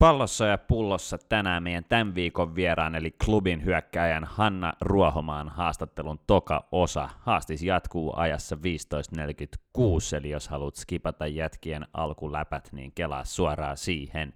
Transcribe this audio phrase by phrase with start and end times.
[0.00, 6.68] Pallossa ja pullossa tänään meidän tämän viikon vieraan, eli klubin hyökkäjän Hanna Ruohomaan haastattelun toka
[6.72, 7.08] osa.
[7.18, 14.32] Haastis jatkuu ajassa 15.46, eli jos haluat skipata jätkien alkuläpät, niin kelaa suoraan siihen.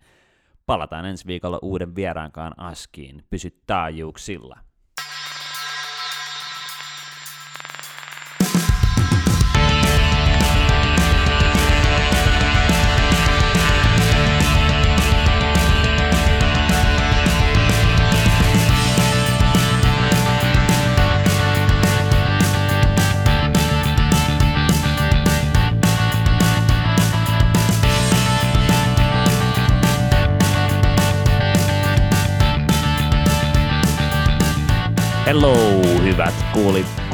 [0.67, 3.25] Palataan ensi viikolla uuden vieraankaan askiin.
[3.31, 4.59] Pysy taajuuksilla.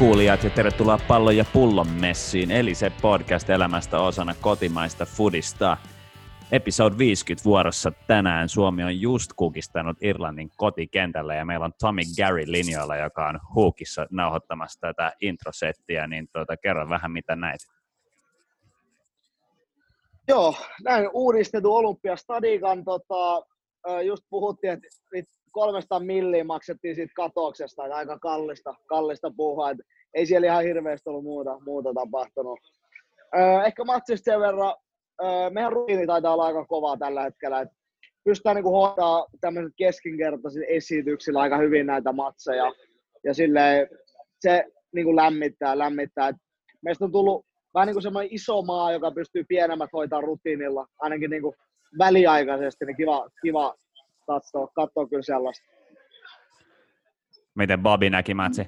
[0.01, 5.77] Kuulijat ja tervetuloa Pallon ja pullon messiin, eli se podcast elämästä osana kotimaista foodista.
[6.51, 12.43] Episode 50 vuorossa tänään Suomi on just kukistanut Irlannin kotikentällä ja meillä on Tommy Gary
[12.47, 17.61] linjoilla, joka on huukissa nauhoittamassa tätä introsettiä, niin tuota, kerro vähän mitä näit.
[20.27, 23.45] Joo, näin uudistettu Olympiastadikan, tota,
[24.05, 24.87] just puhuttiin, että
[25.51, 29.69] 300 milliä maksettiin siitä katoksesta, aika kallista, kallista puhua.
[29.69, 32.59] Että ei siellä ihan hirveästi ollut muuta, muuta tapahtunut.
[33.37, 34.75] Öö, ehkä matsista sen verran,
[35.23, 37.61] öö, meidän rutiini taitaa olla aika kovaa tällä hetkellä.
[37.61, 37.75] Että
[38.23, 42.71] pystytään niin hoitaa tämmöiset keskinkertaiset esityksillä aika hyvin näitä matseja.
[43.23, 43.87] Ja silleen,
[44.39, 46.27] se niin kuin lämmittää, lämmittää.
[46.27, 46.35] Et
[46.81, 51.29] meistä on tullut vähän niin kuin semmoinen iso maa, joka pystyy pienemmät hoitaa rutiinilla, ainakin
[51.29, 51.55] niin kuin
[51.99, 53.75] väliaikaisesti, niin kiva, kiva
[54.33, 55.65] katsoa, katsoa kyllä sellaista.
[57.55, 58.65] Miten Bobby näki matsi?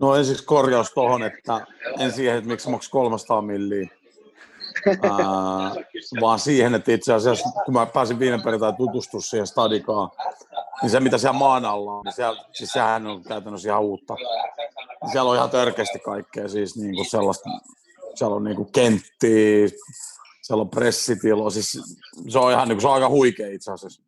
[0.00, 1.66] No ensiksi korjaus tuohon, että
[1.98, 3.88] en siihen, että miksi maks 300 milliä,
[5.02, 5.10] Ää,
[6.20, 10.10] vaan siihen, että itse asiassa kun mä pääsin viime perjantai tutustumaan siihen stadikaan,
[10.82, 14.16] niin se mitä siellä maan alla on, niin siellä, siis sehän on käytännössä ihan uutta.
[15.12, 17.50] Siellä on ihan törkeästi kaikkea, siis niin kuin sellaista,
[18.14, 19.68] siellä on niin kuin kenttiä,
[20.44, 21.72] siellä on pressitilo, siis
[22.28, 24.02] se on ihan niin kuin, se on aika huikea itse asiassa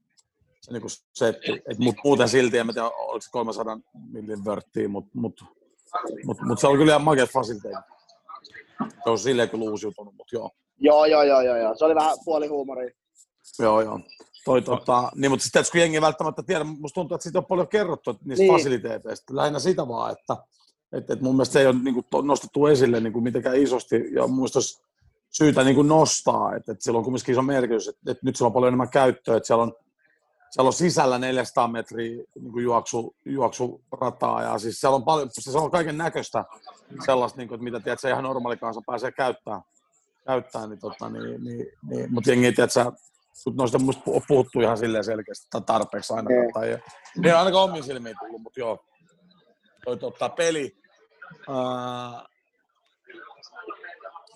[0.66, 0.82] se niin
[1.12, 1.52] setti.
[1.52, 3.78] Et, mut muuten silti, en tiedä, oliko se 300
[4.10, 5.44] millin vörttiä, mutta mut,
[6.24, 7.92] mut, mut, se oli kyllä ihan makea fasiliteetti.
[9.04, 10.50] Se on silleen kyllä uusiutunut, mutta joo.
[10.78, 11.76] Joo, joo, joo, joo, joo.
[11.76, 12.91] Se oli vähän puoli huumoria.
[13.58, 14.00] Joo, joo.
[14.44, 17.68] Toi, tota, niin, mutta sitten kun jengi välttämättä tiedä, musta tuntuu, että siitä on paljon
[17.68, 18.53] kerrottu niistä niin.
[18.53, 19.36] fasiliteeteista.
[19.36, 20.36] Lähinnä sitä vaan, että
[20.92, 23.97] et, et mun mielestä se ei ole niin kuin, nostettu esille niin kuin mitenkään isosti.
[24.14, 24.82] Ja olisi
[25.38, 28.47] syytä niin kuin nostaa, että, että sillä on kumminkin iso merkitys, että, että nyt sillä
[28.47, 29.72] on paljon enemmän käyttöä, että siellä on,
[30.50, 35.60] siellä on sisällä 400 metriä niin kuin juoksu, juoksurataa ja siis siellä on paljon, siellä
[35.60, 36.44] on kaiken näköistä
[37.06, 39.62] sellaista, niin kuin, että mitä tiedät, se ihan normaali kanssa pääsee käyttämään,
[40.26, 42.70] käyttää, niin, tota, niin, niin, niin, mutta jengi, tiedät,
[43.56, 46.53] noista musta puhuttu ihan silleen selkeästi tai tarpeeksi ainakaan.
[46.54, 46.78] Tai, ei
[47.24, 48.84] ole ainakaan omiin silmiin tullut, mutta joo.
[49.84, 50.76] Toi tota, peli.
[51.48, 52.35] Ää,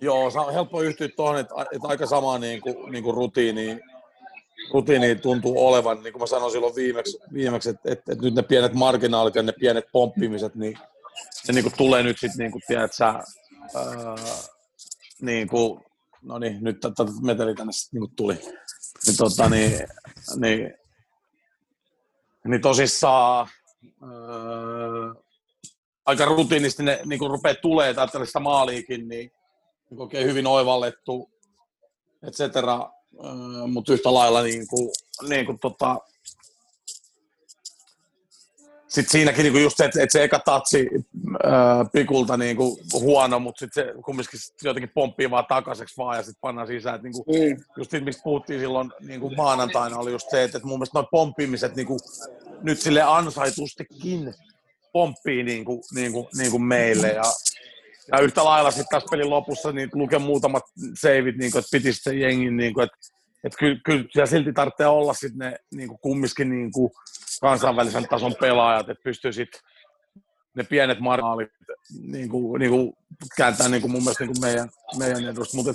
[0.00, 3.80] Joo, helppo yhtyä tuohon, että, että aika sama niin kuin, niin kuin rutiini,
[4.72, 8.42] rutiini tuntuu olevan, niin kuin mä sanoin silloin viimeksi, viimeksi että, että, että nyt ne
[8.42, 10.78] pienet marginaalit ja ne pienet pomppimiset, niin
[11.32, 13.24] se niin kuin tulee nyt sitten, niin kuin, tiedät sä, ää,
[15.20, 15.80] niin kuin,
[16.22, 18.34] no niin, nyt tätä meteli tänne niin kuin tuli.
[19.06, 19.72] Niin, tota, niin,
[20.36, 20.74] niin,
[22.44, 23.48] niin tosissaan
[24.02, 24.10] ää,
[26.06, 29.39] aika rutiinisti ne niin kuin rupeaa tulee tällaista maaliikin, niin niin
[29.96, 31.30] oikein hyvin oivallettu,
[32.22, 32.90] et cetera,
[33.72, 34.90] mutta yhtä lailla niin kuin,
[35.28, 35.98] niin kuin tota,
[38.88, 40.88] sitten siinäkin niin kuin just se, että, että se eka tatsi
[41.44, 46.22] ää, pikulta niin kuin huono, mutta sitten se kumminkin jotenkin pomppii vaan takaiseksi vaan ja
[46.22, 46.94] sitten pannaan sisään.
[46.94, 47.64] Että niin kuin, mm.
[47.76, 50.98] Just siitä, mistä puhuttiin silloin niin kuin maanantaina, oli just se, että, että mun mielestä
[50.98, 52.00] noin pomppimiset niin kuin,
[52.62, 54.34] nyt sille ansaitustikin
[54.92, 57.08] pomppii niin kuin, niin kuin, niin kuin meille.
[57.08, 57.24] Ja
[58.12, 60.62] ja yhtä lailla sitten tässä pelin lopussa niin lukee muutamat
[60.94, 62.96] seivit, niin että piti sitten jengin, niin että,
[63.44, 66.90] että kyllä, siellä silti tarvitsee olla sitten ne niin kuin kumminkin niin kuin
[67.40, 69.60] kansainvälisen tason pelaajat, että pystyy sitten
[70.56, 71.48] ne pienet marginaalit
[72.00, 72.92] niin kuin, niin kuin
[73.36, 74.68] kääntää niin kuin mun mielestä niin kuin meidän,
[74.98, 75.56] meidän edusta.
[75.56, 75.72] Mutta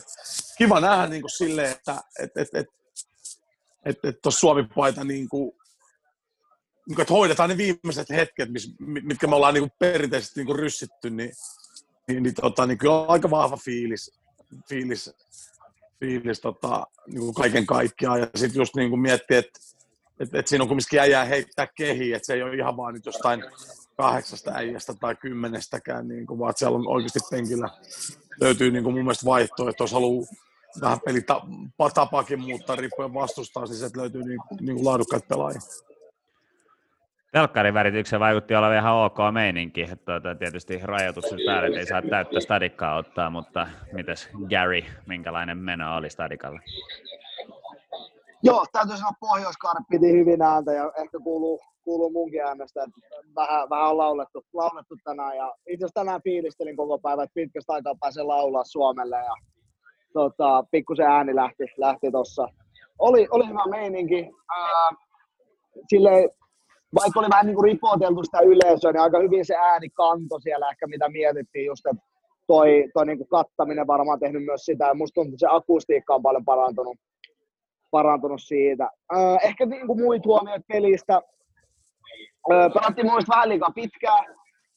[0.57, 2.67] kiva nähdä niin kuin silleen, että et, et, et,
[3.85, 5.51] et, et Suomi-paita niin kuin,
[6.87, 8.49] niin kuin, että hoidetaan ne viimeiset hetket,
[8.79, 11.31] mitkä me ollaan niin kuin perinteisesti niin kuin ryssitty, niin
[12.07, 14.11] niin, niin, tota, niin kyllä on aika vahva fiilis,
[14.69, 15.15] fiilis,
[15.99, 18.19] fiilis tota, niin kuin kaiken kaikkiaan.
[18.19, 19.59] Ja sitten just niin kuin miettii, että
[20.19, 23.05] et, et siinä on kumminkin äijää heittää kehiin, että se ei ole ihan vaan nyt
[23.05, 23.43] jostain
[23.97, 27.69] kahdeksasta äijästä tai kymmenestäkään, niin kuin, vaan siellä on oikeasti penkillä
[28.41, 30.27] löytyy niin kuin mun mielestä vaihtoehto, jos haluaa
[30.81, 30.99] vähän
[31.77, 35.61] pelitapakin muuttaa riippuen vastustaa, niin sieltä löytyy niin, niin kuin laadukkaita pelaajia.
[37.35, 39.87] Telkkarin värityksen vaikutti olla ihan ok meininki.
[40.05, 46.09] Tuota, tietysti rajoitukset päälle, ei saa täyttä stadikkaa ottaa, mutta mites Gary, minkälainen meno oli
[46.09, 46.59] stadikalla?
[48.43, 52.99] Joo, täytyy sanoa Pohjois-Karp piti hyvin ääntä ja ehkä kuuluu, kuuluu munkin äänestä, että
[53.35, 57.73] vähän, vähän on laulettu, laulettu tänään ja itse asiassa tänään fiilistelin koko päivän, että pitkästä
[57.73, 59.35] aikaa pääsen laulaa Suomelle ja
[60.13, 62.47] tota, pikkusen ääni lähti, lähti tossa.
[62.99, 64.31] Oli, oli hyvä meininki.
[64.57, 64.89] Ää,
[65.89, 66.29] silleen,
[66.95, 70.69] vaikka oli vähän niin kuin ripoteltu sitä yleisöä, niin aika hyvin se ääni kanto siellä
[70.69, 72.03] ehkä, mitä mietittiin just, että
[72.47, 76.15] toi, toi niin kuin kattaminen varmaan tehnyt myös sitä, ja musta tuntuu, että se akustiikka
[76.15, 76.97] on paljon parantunut,
[77.91, 78.89] parantunut siitä.
[79.15, 81.21] Äh, ehkä niin kuin muit huomioit pelistä.
[82.51, 84.25] Äh, pelattiin muista vähän liikaa pitkään,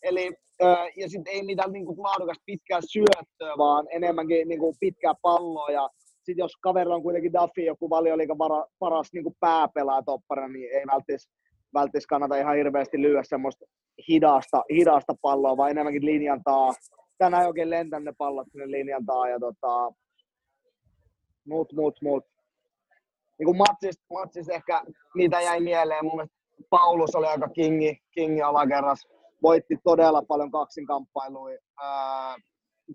[0.02, 0.32] eli
[0.62, 5.14] äh, ja sitten ei mitään niin kuin laadukasta pitkää syöttöä, vaan enemmänkin niin kuin pitkää
[5.22, 8.36] palloa, ja sitten jos kaverilla on kuitenkin Duffy, joku valioliikan
[8.78, 11.28] paras niin kuin pääpelaaja toppara, niin ei välttämättä
[11.74, 13.64] välttämättä kannata ihan hirveästi lyödä semmoista
[14.08, 16.72] hidasta, hidasta palloa, vaan enemmänkin linjan taa.
[17.18, 19.92] Tänään oikein lentän ne pallot sinne linjan taa ja tota,
[21.46, 22.24] muut, muut, muut.
[23.38, 24.82] Niin kuin matsista, ehkä
[25.14, 26.04] niitä jäi mieleen.
[26.04, 26.36] Mun mielestä
[26.70, 29.08] Paulus oli aika kingi, kingi alakerras.
[29.42, 31.58] Voitti todella paljon kaksinkamppailuja.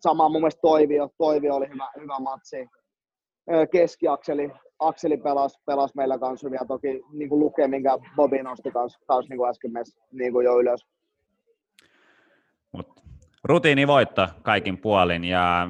[0.01, 2.67] sama mun mielestä Toivio, Toivio oli hyvä, hyvä matsi.
[3.71, 8.71] Keskiakseli, Akseli pelasi, pelasi meillä kanssa hyvin ja toki niin kuin Luke, minkä Bobi nosti
[8.71, 10.85] kanssa, kanssa niin kuin äsken mes, niin kuin jo ylös.
[12.71, 12.87] Mut
[13.43, 15.69] rutiini voitto kaikin puolin ja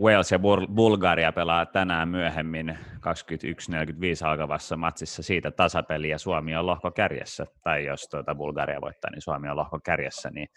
[0.00, 0.38] Wales ja
[0.74, 6.18] Bulgaria pelaa tänään myöhemmin 21.45 alkavassa matsissa siitä tasapeliä.
[6.18, 10.48] Suomi on lohko kärjessä, tai jos tuota Bulgaria voittaa, niin Suomi on lohko kärjessä, niin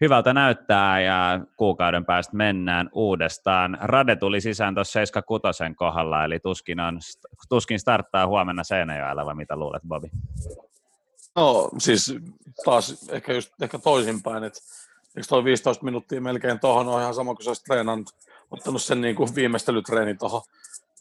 [0.00, 3.78] hyvältä näyttää ja kuukauden päästä mennään uudestaan.
[3.80, 6.98] Rade tuli sisään tuossa 76 kohdalla, eli tuskin, on,
[7.48, 10.10] tuskin starttaa huomenna Seinäjoella, vai mitä luulet, Bobi?
[11.36, 12.14] No siis
[12.64, 14.60] taas ehkä, just, ehkä toisinpäin, että
[15.16, 18.10] eikö toi 15 minuuttia melkein tuohon on ihan sama kuin se olisi treenannut,
[18.50, 20.42] ottanut sen niin kuin viimeistelytreeni tuohon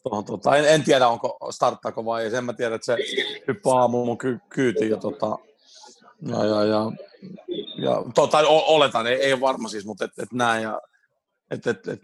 [0.03, 2.31] Tuohon, tota, en, en, tiedä, onko starttaako vai ei.
[2.31, 2.97] Sen mä tiedän, että se
[3.47, 5.37] hyppää aamuun mun ky- kyytiin ja, tota,
[6.21, 6.91] ja, ja, ja
[7.81, 10.63] ja, tai oletan, ei, ei ole varma siis, mutta et, et näin.
[10.63, 10.81] Ja,
[11.51, 11.99] et, et, et,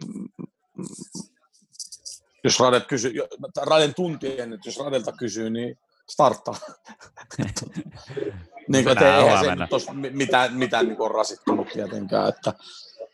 [2.44, 3.14] jos Radet kysyy,
[3.58, 5.80] Raden tuntien, että jos Radelta kysyy, niin
[6.10, 6.56] starttaa.
[8.68, 9.46] niin kuin, että eihän
[9.80, 12.54] se mitään, mitään niin kuin rasittunut tietenkään, että,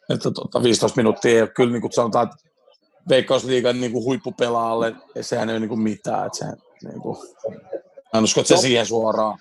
[0.10, 2.50] että tota, 15 minuuttia ei ole kyllä niin kuin sanotaan, että
[3.10, 6.46] Veikkausliigan niin kuin huippupelaajalle, sehän ei ole niin kuin mitään, että se,
[6.84, 7.18] niin kuin,
[8.14, 9.40] en usko, että se siihen suoraan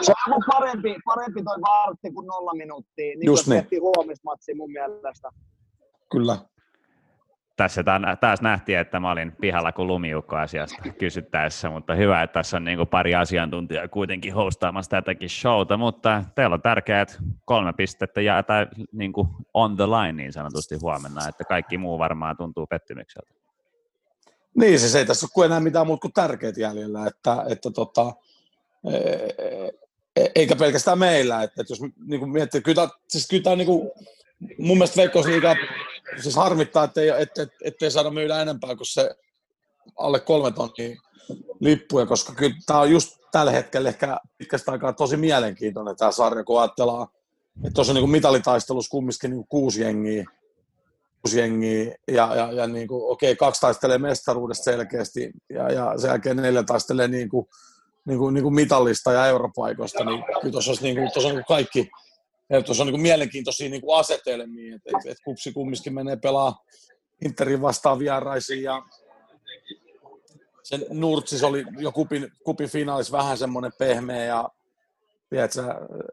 [0.00, 3.82] se on parempi, parempi toi vartti kuin nolla minuuttia, niin Just kuin niin.
[3.82, 5.30] huomismatsi mun mielestä.
[6.10, 6.36] Kyllä.
[7.56, 7.84] Tässä
[8.20, 12.64] taas nähtiin, että mä olin pihalla kuin lumiukko asiasta kysyttäessä, mutta hyvä, että tässä on
[12.64, 18.42] niin kuin pari asiantuntijaa kuitenkin hostaamassa tätäkin showta, mutta teillä on tärkeät kolme pistettä ja
[18.42, 23.32] tai niin kuin on the line niin sanotusti huomenna, että kaikki muu varmaan tuntuu pettymykseltä.
[24.54, 28.12] Niin, siis ei tässä ole enää mitään muuta kuin tärkeät jäljellä, että, että tota,
[30.34, 31.42] eikä pelkästään meillä.
[31.42, 33.90] Että, että jos niin kuin miettii, kyllä tämä, siis kyllä tämä niin kuin,
[34.58, 35.56] mun mielestä Veikkausliiga
[36.22, 39.10] siis harmittaa, ettei, ettei, ettei saada myydä enempää kuin se
[39.96, 41.00] alle kolme tonnia
[41.60, 46.44] lippuja, koska kyllä tämä on just tällä hetkellä ehkä pitkästä aikaa tosi mielenkiintoinen tämä sarja,
[46.44, 47.08] kun ajatellaan,
[47.56, 50.24] että tuossa on niin mitalitaistelussa kumminkin niin kuusi jengiä,
[51.22, 56.08] kuusi jengiä ja, ja, ja niin kuin, okei, kaksi taistelee mestaruudesta selkeästi ja, ja sen
[56.08, 57.46] jälkeen neljä taistelee niin kuin,
[58.06, 61.34] niin kuin, niin kuin mitallista ja europaikoista, niin kyllä tuossa, olisi, niin kuin, tuossa on
[61.34, 61.90] niin kuin kaikki,
[62.64, 66.64] tuossa on niin kuin mielenkiintoisia niin kuin asetelmia, että et, et kupsi kumminkin menee pelaa
[67.24, 68.82] Interin vastaan vieraisiin ja
[70.62, 74.48] sen Nurtsis oli jo kupin, kupin finaalissa vähän semmoinen pehmeä ja
[75.30, 75.62] tiedätkö,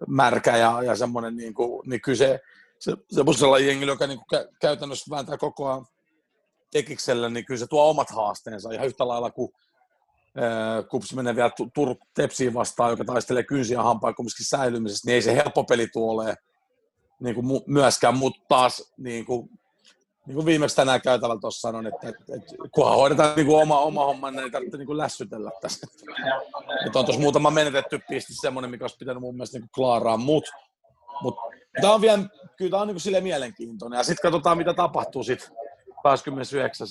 [0.08, 2.40] märkä ja, ja semmoinen, niin, kuin, niin kyllä se,
[2.80, 5.86] se semmoisella jengillä, joka niin kuin käytännössä vääntää koko ajan
[6.72, 9.52] tekiksellä, niin kyllä se tuo omat haasteensa ihan yhtä lailla kuin
[10.90, 15.36] Kups menee vielä Tur Tepsiin vastaan, joka taistelee kynsiä hampaa kumminkin säilymisestä, niin ei se
[15.36, 16.36] helppo peli tuo ole
[17.20, 19.50] niin kuin myöskään, mutta taas niin kuin,
[20.28, 23.80] niin kuin viimeksi tänään käytävällä tuossa sanon, että, että, että kunhan hoidetaan niin kuin oma,
[23.80, 25.88] oma homma, niin ei tarvitse niin kuin lässytellä tässä.
[26.86, 30.18] Että on tuossa muutama menetetty pisti semmoinen, mikä olisi pitänyt mun mielestä niin kuin klaaraa,
[30.18, 30.52] mutta
[31.22, 31.36] mut,
[31.82, 32.20] tämä on vielä,
[32.58, 33.98] kyllä tämä on niin kuin sille mielenkiintoinen.
[33.98, 35.58] Ja sitten katsotaan, mitä tapahtuu sitten
[36.04, 36.88] 29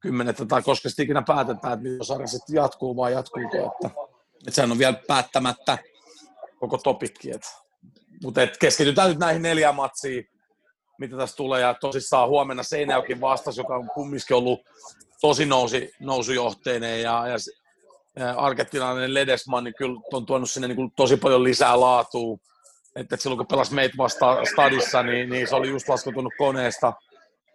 [0.00, 3.56] kymmenettä tai koska sitten ikinä päätetään, että mitä sarja sitten jatkuu vai jatkuuko.
[3.56, 4.00] Että,
[4.38, 5.78] että sehän on vielä päättämättä
[6.60, 7.30] koko topikki.
[8.22, 10.30] Mutta et keskitytään nyt näihin neljään matsiin,
[10.98, 11.60] mitä tässä tulee.
[11.60, 14.60] Ja tosissaan huomenna Seinäjokin vastas, joka on kumminkin ollut
[15.20, 17.36] tosi nousi, nousujohteinen ja, ja,
[18.36, 22.38] argentinainen Ledesman niin kyllä on tuonut sinne niin kuin tosi paljon lisää laatua.
[22.96, 26.92] Että, että silloin kun pelasi meitä vastaan stadissa, niin, niin se oli just laskutunut koneesta.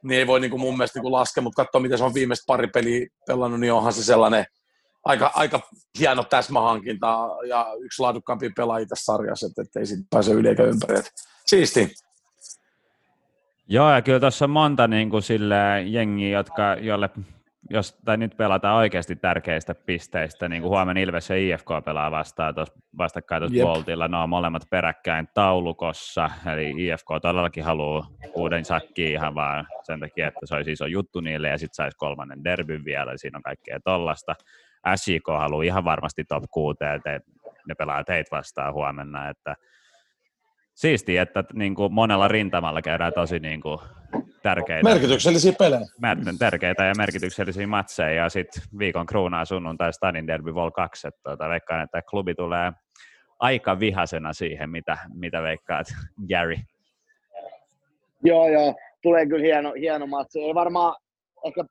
[0.06, 2.44] Niin ei voi niin kuin mun mielestä niin laskea, mutta katsoa miten se on viimeistä
[2.48, 4.46] pari peliä pelannut, niin onhan se sellainen
[5.06, 5.62] aika, aika
[6.00, 10.64] hieno täsmähankinta ja yksi laadukkaampi pelaaja tässä sarjassa, että, että ei siitä pääse yli eikä
[10.64, 11.02] ympäri.
[11.46, 11.96] Siisti.
[13.68, 17.10] Joo, ja kyllä tuossa on monta niin kuin sille jengiä, jotka, jolle
[17.70, 22.56] jos tai nyt pelataan oikeasti tärkeistä pisteistä, niin kuin huomenna Ilves ja IFK pelaa vastaan
[22.56, 29.12] tuossa vastakkain tuossa Voltilla, ne on molemmat peräkkäin taulukossa, eli IFK todellakin haluaa uuden sakkiin
[29.12, 32.86] ihan vaan sen takia, että se olisi iso juttu niille, ja sitten saisi kolmannen derbyn
[32.86, 34.36] vielä, siinä on kaikkea tollasta.
[34.96, 37.20] SJK haluaa ihan varmasti top 6, että
[37.68, 39.56] ne pelaa teitä vastaan huomenna, että
[40.74, 43.80] siistiä, että niin kuin monella rintamalla käydään tosi niin kuin
[44.44, 44.90] tärkeitä.
[44.90, 45.86] Merkityksellisiä pelejä.
[46.40, 51.08] Tärkeitä ja merkityksellisiä matseja ja sitten viikon kruunaa sunnuntai Stadin Derby Vol 2.
[51.08, 52.72] Että tuota, veikkaan, että klubi tulee
[53.40, 55.88] aika vihasena siihen, mitä, mitä veikkaat,
[56.30, 56.56] Gary.
[58.24, 58.76] Joo, joo.
[59.04, 60.42] Tulee kyllä hieno, hieno matsi.
[60.42, 60.96] Ei varmaan
[61.46, 61.66] ehkä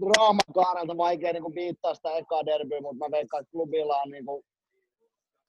[0.00, 4.24] draaman kannalta vaikea niin viittaa sitä ekaa derbyä, mutta mä veikkaan, että klubilla on niin,
[4.26, 4.42] kuin,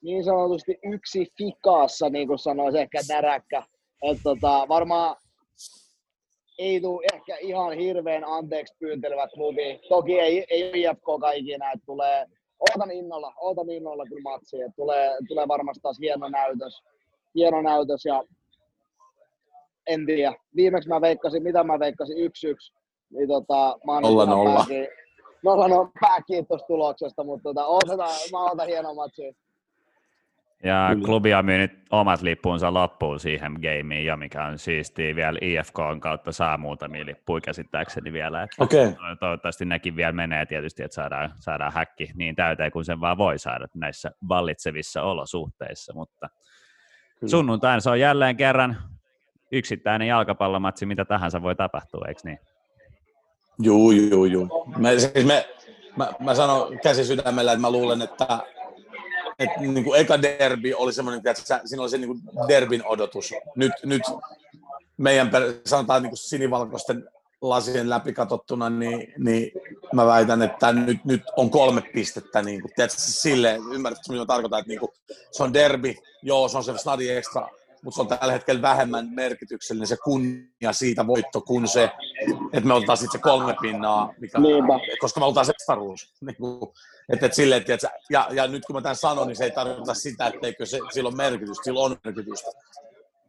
[0.01, 3.63] niin sanotusti yksi fikaassa, niin kuin sanoisi ehkä näräkkä.
[4.01, 5.15] Että tota, varmaan
[6.59, 9.79] ei tule ehkä ihan hirveän anteeksi pyyntelevä klubi.
[9.89, 12.25] Toki ei, ei IFK ikinä, että tulee,
[12.59, 16.83] ootan innolla, ootan innolla kyllä matsia, että tulee, tulee varmasti taas hieno näytös,
[17.35, 18.23] hieno näytös ja
[19.87, 20.33] en tiedä.
[20.55, 22.73] Viimeksi mä veikkasin, mitä mä veikkasin, yksi yksi,
[23.09, 24.55] niin tota, nolla nolla.
[24.55, 24.87] Pääkin,
[25.43, 29.35] nolla nolla pääkiitos tuloksesta, mutta tota, otetaan, mä otan hieno matsi.
[30.63, 31.05] Ja Kyllä.
[31.05, 35.15] klubi on myynyt omat lippuunsa loppuun siihen gameen jo, mikä on siistiä.
[35.15, 38.43] Vielä IFK on kautta saa muutamia lippuja käsittääkseni vielä.
[38.43, 38.93] Että okay.
[39.19, 43.39] Toivottavasti nekin vielä menee tietysti, että saadaan, saadaan häkki niin täyteen kuin sen vaan voi
[43.39, 45.93] saada näissä vallitsevissa olosuhteissa.
[45.93, 46.29] Mutta
[47.19, 47.31] Kyllä.
[47.31, 48.77] sunnuntaina se on jälleen kerran
[49.51, 52.39] yksittäinen jalkapallomatsi, mitä tahansa voi tapahtua, eikö niin?
[53.61, 54.65] Juu, juu, juu.
[54.77, 55.49] Me, siis me,
[55.97, 58.39] mä, mä sanon käsi sydämellä, että mä luulen, että
[59.39, 63.33] että niin kuin eka derbi oli semmoinen, että siinä oli se niin kuin derbin odotus.
[63.55, 64.01] Nyt, nyt
[64.97, 65.31] meidän,
[65.65, 67.09] sanotaan niin kuin sinivalkoisten
[67.41, 69.51] lasien läpi katsottuna, niin, niin
[69.93, 72.41] mä väitän, että nyt, nyt on kolme pistettä.
[72.41, 74.91] Niin kuin, tiedätkö, sille, ymmärrätkö, mitä tarkoitan, että niin kuin,
[75.31, 77.49] se on derbi, joo, se on se snadi extra,
[77.83, 81.89] mutta se on tällä hetkellä vähemmän merkityksellinen se kunnia siitä voitto kuin se,
[82.53, 84.37] että me oltaisiin sitten se kolme pinnaa, mikä,
[84.99, 86.13] koska me oltaisiin mestaruus.
[86.25, 86.71] Niin kuin,
[87.13, 89.93] että, että sille, että, ja, ja, nyt kun mä tämän sanon, niin se ei tarkoita
[89.93, 92.51] sitä, etteikö se, sillä on merkitystä, sillä on merkitystä.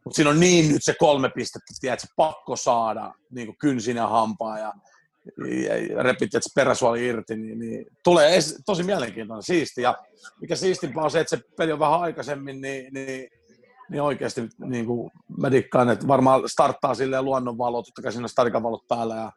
[0.03, 4.07] Mutta siinä on niin nyt se kolme pistettä, tiedätkö, pakko saada niin kuin kynsin ja
[4.07, 4.73] hampaa ja,
[5.65, 9.81] ja, ja repit että peräsuoli irti, niin, niin tulee es, tosi mielenkiintoinen, siisti.
[9.81, 9.97] Ja
[10.41, 13.29] mikä siistimpää on se, että se peli on vähän aikaisemmin, niin, niin
[13.91, 18.29] niin oikeasti niin kuin mä dikkaan, että varmaan starttaa silleen luonnonvalo, totta kai siinä on
[18.29, 19.31] stadikan päällä ja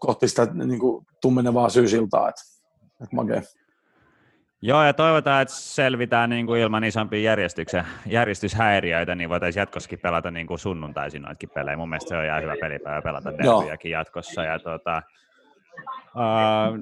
[0.00, 2.42] kohti sitä niin kuin tummenevaa syysiltaa, että,
[3.02, 3.42] että makee.
[4.62, 10.30] Joo, ja toivotaan, että selvitään niin kuin ilman isompia järjestyksen, järjestyshäiriöitä, niin voitaisiin jatkossakin pelata
[10.30, 11.76] niin kuin sunnuntaisin noitakin pelejä.
[11.76, 14.44] Mun mielestä se on ihan hyvä pelipäivä pelata derbyjäkin jatkossa.
[14.44, 15.02] Ja tuota,
[16.14, 16.78] uh,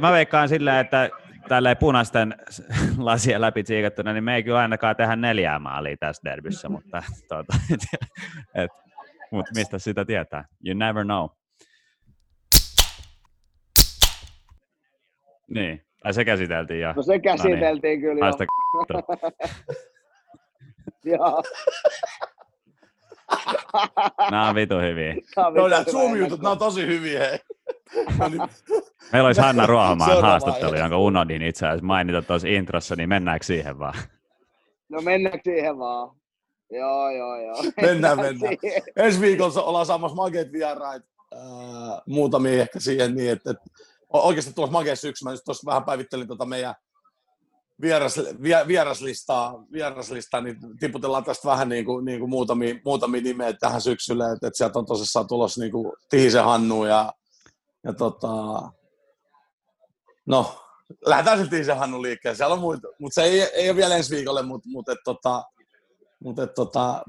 [0.00, 1.10] mä veikkaan silleen, että
[1.48, 2.34] tällä punaisten
[2.98, 7.56] lasien läpi tsiikattuna, niin me ei kyllä ainakaan tehdä neljää maalia tässä derbyssä, mutta, tuota,
[7.74, 7.80] et,
[8.54, 8.70] et,
[9.30, 10.44] mutta mistä sitä tietää?
[10.66, 11.28] You never know.
[15.54, 16.92] Niin, tai se käsiteltiin jo.
[16.92, 18.00] No se käsiteltiin no niin.
[18.00, 18.44] kyllä Haista
[21.04, 21.16] jo.
[21.16, 21.42] Joo.
[24.30, 25.14] Nämä on vitu hyviä.
[25.36, 27.38] No nämä Zoom-jutut, nämä on tosi hyviä, hei.
[28.18, 28.42] No niin.
[29.12, 33.78] Meillä olisi Hanna Ruohomaan haastattelu, jonka unohdin itse asiassa mainita tuossa introssa, niin mennäänkö siihen
[33.78, 33.94] vaan?
[34.88, 36.16] No mennäänkö siihen vaan?
[36.70, 37.56] Joo, joo, joo.
[37.82, 38.54] Mennään, mennään.
[38.96, 41.06] Ensi viikolla ollaan saamassa makeet vieraita.
[41.34, 43.64] Äh, muutamia ehkä siihen niin, että, että
[44.12, 45.24] oikeasti tuossa makeet syksy.
[45.24, 46.74] Mä just tuossa vähän päivittelin tuota meidän
[47.80, 48.20] vieras,
[48.68, 54.24] vieraslistaa, vieraslistaa, niin tiputellaan tästä vähän niin kuin, niin kuin muutamia, muutamia nimeä tähän syksylle,
[54.32, 57.12] että, että sieltä on tosissaan tulossa niin kuin Tihisen Hannu ja,
[57.84, 58.28] ja tota,
[60.26, 60.60] no,
[61.06, 64.16] lähdetään sitten Tihisen Hannu liikkeelle, siellä on muita, mutta se ei, ei ole vielä ensi
[64.16, 65.44] viikolle, mutta, mutta, että, tota,
[66.20, 67.02] mutta että, tota,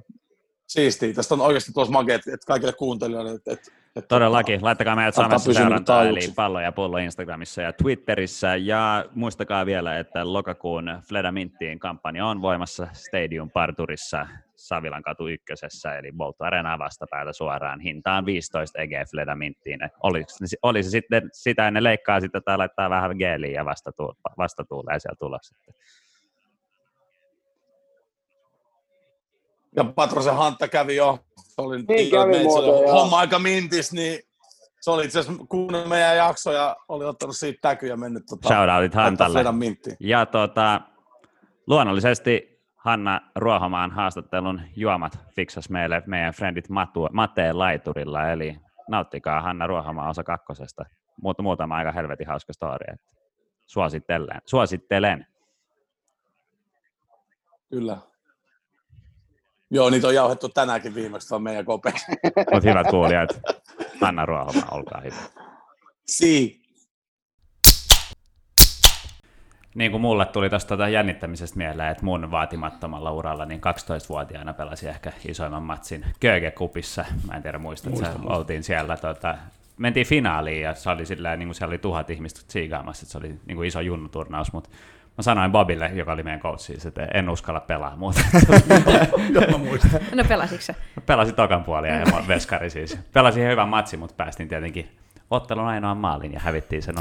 [0.68, 1.14] siistiä.
[1.14, 4.64] Tästä on oikeasti tuossa makeet, että kaikille kuuntelijoille, että Että Todellakin.
[4.64, 8.56] Laittakaa meidät somessa pysyä seurantaa, niinku eli pallo ja pullo Instagramissa ja Twitterissä.
[8.56, 15.98] Ja muistakaa vielä, että lokakuun Fleda Minttiin kampanja on voimassa Stadium Parturissa Savilan katu ykkösessä,
[15.98, 17.80] eli Bolt Arena vastapäätä suoraan.
[17.80, 19.80] Hintaan 15 EG Fleda Minttiin.
[20.04, 20.24] Oli,
[20.64, 25.16] oli se sitten sitä ennen leikkaa sitten tai laittaa vähän geeliä ja vastatu, vastatuulee siellä
[25.20, 25.56] tulossa.
[29.76, 34.20] Ja Patrosen Hantta kävi jo, se oli Niin kävi meitä muuten, homma aika mintis, niin
[34.82, 38.48] se oli itse asiassa kuunnellut meidän jakso ja oli ottanut siitä täkyä ja mennyt tota,
[38.48, 39.44] Shoutoutit Hantalle.
[40.00, 40.82] Ja tota,
[41.68, 49.68] luonnollisesti Hanna Ruohomaan haastattelun juomat fiksas meille meidän friendit Matu, Mateen laiturilla, eli nauttikaa Hanna
[49.68, 50.86] Ruohomaa osa kakkosesta.
[51.22, 52.86] Muut, muutama aika helvetin hauska story.
[52.94, 53.16] että
[53.66, 54.42] Suosittelen.
[54.46, 55.28] Suosittelen.
[57.70, 57.98] Kyllä.
[59.76, 62.08] Joo, niitä on jauhettu tänäänkin viimeksi tuon meidän kopeissa.
[62.54, 63.42] Mutta hyvät kuulijat,
[64.02, 65.16] Hanna Ruohomaa, olkaa hyvä.
[66.06, 66.62] Si.
[69.76, 74.90] Niin kuin mulle tuli tuosta tota jännittämisestä mieleen, että mun vaatimattomalla uralla niin 12-vuotiaana pelasin
[74.90, 77.06] ehkä isoimman matsin Köge-kupissa.
[77.28, 78.98] Mä en tiedä muistatko, muista, oltiin siellä.
[78.98, 79.38] Tota,
[79.78, 83.18] mentiin finaaliin ja se oli silleen, niin kuin siellä oli tuhat ihmistä tsiigaamassa, että se
[83.18, 84.70] oli niin kuin iso junnuturnaus, mutta
[85.18, 88.20] mä sanoin Bobille, joka oli meidän coach, siis, että en uskalla pelaa muuta.
[89.52, 90.02] Mä muistan.
[90.16, 90.76] No pelasitko se?
[91.06, 93.00] Pelasin tokan puolia ja veskari siis.
[93.14, 94.90] Pelasin ihan hyvän matsin, mutta päästiin tietenkin
[95.32, 97.00] ottelun ainoan maalin ja hävittiin sen 0-1.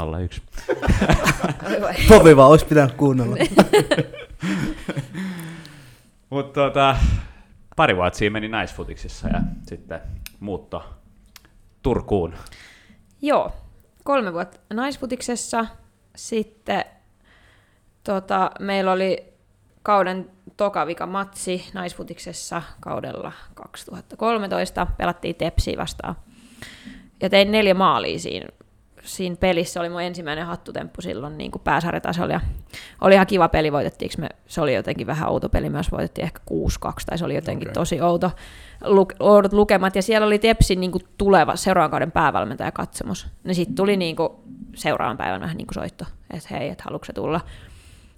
[1.65, 1.93] Oi voi.
[2.07, 3.35] Sopiva, olisi pitänyt kuunnella.
[6.29, 6.95] Mutta tota,
[7.75, 9.99] pari vuotta siinä meni naisfutiksissa ja sitten
[10.39, 10.83] muutto
[11.81, 12.33] Turkuun.
[13.21, 13.51] Joo,
[14.03, 15.65] kolme vuotta naisfutiksessa.
[16.15, 16.85] Sitten
[18.05, 19.33] tota, meillä oli
[19.83, 24.87] kauden tokavika matsi naisfutiksessa kaudella 2013.
[24.97, 26.15] Pelattiin Tepsiä vastaan.
[27.21, 28.47] Ja tein neljä maalia siinä,
[29.03, 29.79] siinä pelissä.
[29.79, 32.33] Oli mun ensimmäinen hattutemppu silloin niin kuin pääsarjatasolla.
[32.33, 32.41] Ja
[33.01, 36.39] oli ihan kiva peli, voitettiinko me, se oli jotenkin vähän outo peli, myös voitettiin ehkä
[36.87, 37.73] 6-2, tai se oli jotenkin okay.
[37.73, 38.31] tosi outo,
[38.83, 39.95] luk, oudot lukemat.
[39.95, 43.27] Ja siellä oli Tepsin niin kuin tuleva seuraavan kauden päävalmentaja katsomus.
[43.43, 44.29] Niin sitten tuli niin kuin
[44.75, 47.41] seuraavan päivän vähän niin kuin soitto, että hei, että haluatko tulla.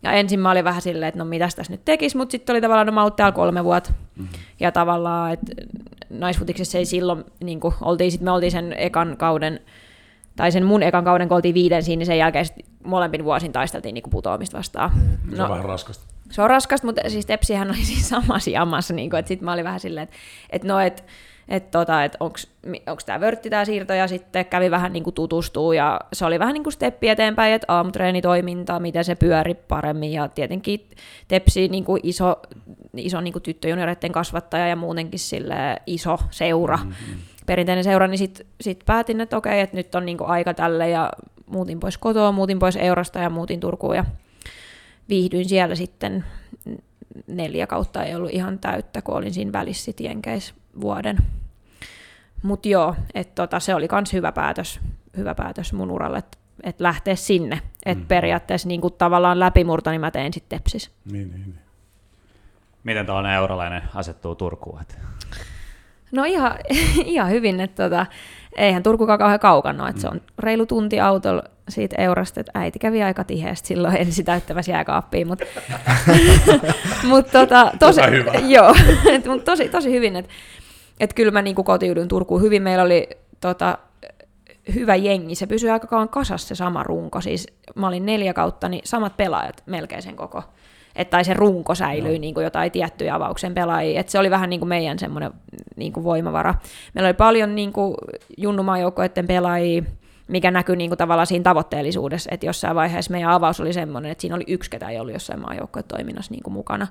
[0.04, 2.62] Ja ensin mä olin vähän silleen, että no mitäs tässä nyt tekisi, mutta sitten oli
[2.62, 3.94] tavallaan, no mä ollut täällä kolme vuotta.
[4.16, 4.40] Mm-hmm.
[4.60, 5.54] Ja tavallaan, että
[6.10, 9.60] naisfutiksessa ei silloin, niin kuin, oltiin, sit me oltiin sen ekan kauden,
[10.36, 13.52] tai sen mun ekan kauden, kun oltiin viiden siinä, niin sen jälkeen sit molempin vuosin
[13.52, 14.92] taisteltiin niin kuin putoamista vastaan.
[15.36, 16.06] Se on vähän raskasta.
[16.32, 19.54] Se on raskasta, mutta siis Tepsihän oli siis samassa jamassa, niin kuin, että sitten mä
[19.54, 20.16] olin vähän silleen, että,
[20.50, 21.04] että no, että
[21.50, 25.72] että tota, et onko tämä vörtti tämä siirto, ja sitten kävi vähän niin kuin tutustuu,
[25.72, 30.28] ja se oli vähän niin kuin steppi eteenpäin, että aamutreenitoiminta, miten se pyöri paremmin, ja
[30.28, 30.90] tietenkin
[31.28, 32.42] Tepsi niin kuin iso,
[32.98, 37.18] iso niin kuin tyttöjunioreiden kasvattaja, ja muutenkin sille iso seura, mm-hmm.
[37.46, 40.90] perinteinen seura, niin sitten sit päätin, että okei, että nyt on niin kuin aika tälle,
[40.90, 41.12] ja
[41.46, 44.06] muutin pois kotoa, muutin pois Eurosta, ja muutin Turkuun, ja
[45.10, 46.26] viihdyin siellä sitten
[47.28, 51.18] neljä kautta ei ollut ihan täyttä, kun olin siinä välissä sit Jenkeissä vuoden.
[52.44, 54.80] Mutta joo, et tota, se oli myös hyvä päätös,
[55.18, 57.62] hyvä päätös mun uralle, että et lähteä sinne.
[57.86, 58.06] Et Mm.
[58.06, 60.92] periaatteessa niinku tavallaan läpimurto, niin mä tein sitten Tepsis.
[61.12, 61.60] Niin, niin, niin.
[62.84, 64.82] Miten tuollainen eurolainen asettuu Turkuun?
[64.82, 64.98] Et
[66.12, 66.58] No ihan,
[67.06, 68.06] ihan hyvin, että tota,
[68.58, 73.04] eihän Turkukaan kauhean kaukana että se on reilu tunti autolla siitä eurosta, että äiti kävi
[73.04, 75.46] aika tiheästi silloin ensi täyttävässä jääkaappiin, mutta
[77.10, 78.02] mut tota, tosi,
[78.56, 78.76] joo,
[79.12, 80.32] et, mut tosi, tosi hyvin, että
[81.00, 83.10] et kyllä mä niinku kotiudun Turkuun hyvin, meillä oli
[83.42, 83.78] tota,
[84.76, 88.70] hyvä jengi, se pysyi aika kauan kasassa se sama runko, siis mä olin neljä kautta,
[88.70, 90.44] niin samat pelaajat melkein sen koko,
[90.98, 94.50] että tai se runko säilyi niin kuin jotain tiettyjä avauksen pelaajia, että se oli vähän
[94.50, 95.32] niin kuin meidän semmoinen
[95.76, 96.54] niin kuin voimavara.
[96.94, 97.96] Meillä oli paljon niin kuin
[98.38, 99.84] junnumaajoukkoiden pelaajia,
[100.28, 104.22] mikä näkyy niin kuin tavallaan siinä tavoitteellisuudessa, että jossain vaiheessa meidän avaus oli semmoinen, että
[104.22, 106.88] siinä oli yksi, ketä ei ollut jossain maajoukkojen toiminnassa niin kuin mukana.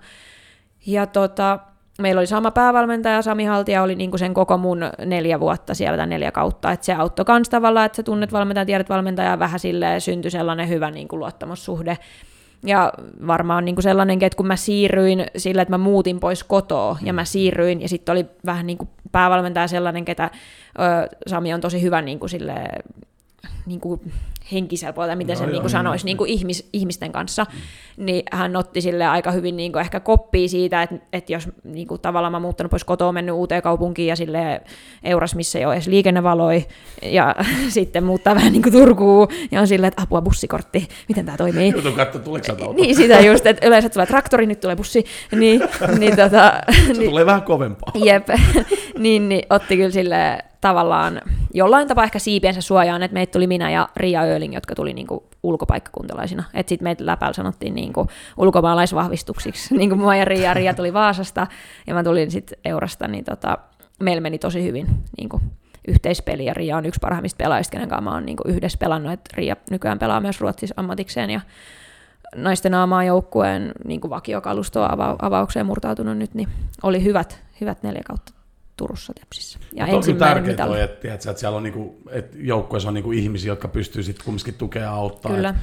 [0.87, 1.59] Ja tota,
[2.03, 5.97] meillä oli sama päävalmentaja, Sami Haltia oli niin kuin sen koko mun neljä vuotta siellä
[5.97, 9.61] tai neljä kautta, että se auttoi kans tavallaan, että sä tunnet valmentajan, tiedät valmentajaa, vähän
[9.61, 11.99] silleen syntyi sellainen hyvä niin kuin luottamussuhde.
[12.62, 12.92] Ja
[13.27, 17.12] varmaan niin kuin sellainenkin, että kun mä siirryin sillä, että mä muutin pois kotoa ja
[17.12, 20.31] mä siirryin ja sitten oli vähän niin kuin päävalmentaja sellainen, ketä
[20.79, 22.55] ö, Sami on tosi hyvä niin kuin sille,
[23.66, 24.12] niin kuin
[24.53, 27.47] henkisellä puolella, miten Joo, sen joo, niin kuin sanoisi, niin kuin ihmis, ihmisten kanssa,
[27.97, 31.87] niin hän otti sille aika hyvin niin kuin ehkä koppia siitä, että, että jos niin
[31.87, 34.61] kuin tavallaan mä muuttanut pois kotoa, mennyt uuteen kaupunkiin ja sille
[35.05, 36.67] Euras, missä ei ole edes liikennevaloi,
[37.03, 37.35] ja
[37.69, 41.71] sitten muuttaa vähän niin kuin Turkuun, ja on silleen, että apua bussikortti, miten tämä toimii.
[41.73, 42.83] Joutuu katsoa, tuleeko sieltä auto.
[42.83, 45.61] Niin, sitä just, että yleensä tulee traktori, nyt tulee bussi, niin,
[45.99, 46.53] niin, tota,
[46.87, 47.93] Se niin, tulee vähän kovempaa.
[47.95, 48.29] Jep,
[48.99, 51.21] niin, niin otti kyllä sille tavallaan
[51.55, 55.25] jollain tapaa ehkä siipiensä suojaan, että meitä tuli minä ja Ria Öling, jotka tuli niinku
[55.42, 56.44] ulkopaikkakuntalaisina.
[56.55, 59.75] Että sitten meitä läpällä sanottiin niinku ulkomaalaisvahvistuksiksi.
[59.79, 61.46] Niin kuin mua ja Ria, Ria tuli Vaasasta
[61.87, 63.59] ja mä tulin sitten Eurasta, niin tota,
[64.01, 64.87] meillä meni tosi hyvin
[65.18, 65.40] niinku
[65.88, 69.12] yhteispeli ja Ria on yksi parhaimmista pelaajista, kenen kanssa mä oon niinku yhdessä pelannut.
[69.12, 71.40] Et Ria nykyään pelaa myös Ruotsissa ammatikseen ja
[72.37, 76.49] naisten aamaa joukkueen niin kuin vakiokalustoa ava- avaukseen murtautunut nyt, niin
[76.83, 78.36] oli hyvät, hyvät neljä kautta
[78.77, 79.59] Turussa Tepsissä.
[79.73, 83.12] Ja Mutta on tärkeää toi, että, tiedätkö, että siellä on niinku, että joukkueessa on niinku
[83.12, 85.33] ihmisiä, jotka pystyy sitten kumminkin tukea ja auttaa.
[85.33, 85.49] Kyllä.
[85.49, 85.57] Et,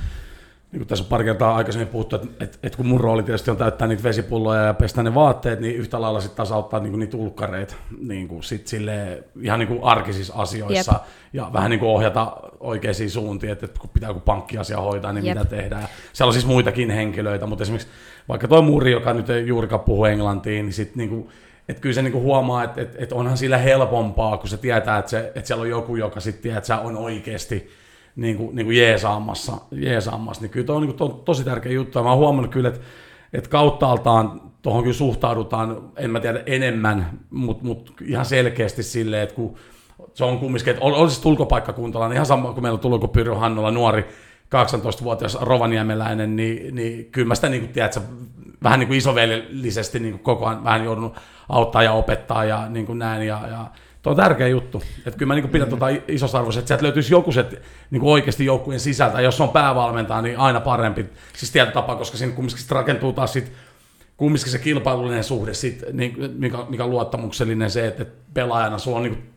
[0.74, 3.52] niin kuin tässä on pari kertaa aikaisemmin puhuttu, että, että, että kun mun rooli tietysti
[3.52, 7.00] on täyttää niitä vesipulloja ja pestä ne vaatteet, niin yhtä lailla sitten taas auttaa niin
[7.00, 11.02] niitä ulkkareita niin kuin sit silleen, ihan niin kuin arkisissa asioissa Jep.
[11.34, 15.26] ja vähän niin kuin ohjata oikeisiin suuntiin, että, että kun pitää joku pankkiasia hoitaa, niin
[15.26, 15.38] Jep.
[15.38, 15.88] mitä tehdään.
[16.14, 17.90] Siellä on siis muitakin henkilöitä, mutta esimerkiksi
[18.30, 21.30] vaikka toi Muri, joka nyt ei juurikaan puhu englantia, niin sitten niin kuin,
[21.70, 25.12] että kyllä se niinku huomaa, että, että, että onhan sillä helpompaa, kun se tietää, että,
[25.12, 27.70] se, että siellä on joku, joka sitten tietää, että sä on oikeasti
[28.16, 31.72] niin kuin, niin kuin jeesaamassa, jeesaamassa, niin kyllä tuo on niin kuin to, tosi tärkeä
[31.72, 32.00] juttu.
[32.00, 32.82] Ja mä oon huomannut kyllä, että,
[33.34, 39.36] että kauttaaltaan tuohon kyllä suhtaudutaan, en mä tiedä enemmän, mutta mut ihan selkeästi silleen, että
[39.36, 39.56] kun
[40.14, 43.10] se on kumminkin, että ol- olisi ulkopaikkakuntalainen, niin ihan sama kuin meillä on tullut kuin
[43.10, 44.06] Pyrjö Hannola, nuori
[44.56, 48.02] 18-vuotias rovaniemeläinen, niin, niin kyllä mä sitä niin kuin, tiedät,
[48.64, 51.16] vähän niin kuin isoveljellisesti niin kuin koko ajan vähän joudunut
[51.50, 53.28] auttaa ja opettaa ja niin kuin näin.
[53.28, 53.68] Ja, ja
[54.04, 54.84] Tuo on tärkeä juttu.
[54.98, 57.46] Että kyllä mä niin pidän tuota isossa arvossa, että sieltä löytyisi joku se
[57.92, 59.22] niin oikeasti joukkueen sisältä.
[59.22, 61.06] Jos on päävalmentaja, niin aina parempi.
[61.38, 63.52] Siis tietyllä tapaa, koska siinä kumminkin rakentuu taas sit,
[64.18, 68.98] kumminkin se kilpailullinen suhde, sit, niin, mikä, mikä on luottamuksellinen se, että että pelaajana sulla
[68.98, 69.34] on niin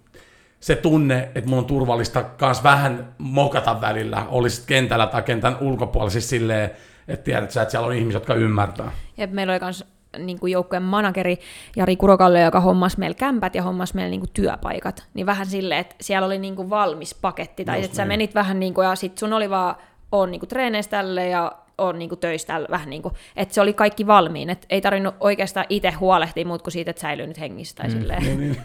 [0.61, 6.11] se tunne, että mun on turvallista kans vähän mokata välillä, olisit kentällä tai kentän ulkopuolella,
[6.11, 6.71] siis silleen,
[7.09, 8.93] että tiedät sä, että siellä on ihmisiä, jotka ymmärtää.
[9.17, 9.85] Ja meillä oli myös
[10.19, 11.39] niin kuin joukkueen manageri
[11.77, 15.07] Jari Kurokalle, joka hommasi meillä kämpät ja hommasi meillä niin kuin työpaikat.
[15.15, 18.09] Niin vähän silleen, että siellä oli niin kuin valmis paketti, tai että sä niin.
[18.09, 19.77] menit vähän niin kuin, ja sit sun oli vaan,
[20.13, 23.55] on niin kuin treeneissä tälle ja on niin kuin töissä tälle, vähän niin kuin, että
[23.55, 27.27] se oli kaikki valmiin, että ei tarvinnut oikeastaan itse huolehtia muut kuin siitä, että säilyy
[27.27, 28.23] nyt hengissä tai silleen.
[28.23, 28.61] Niin, niin.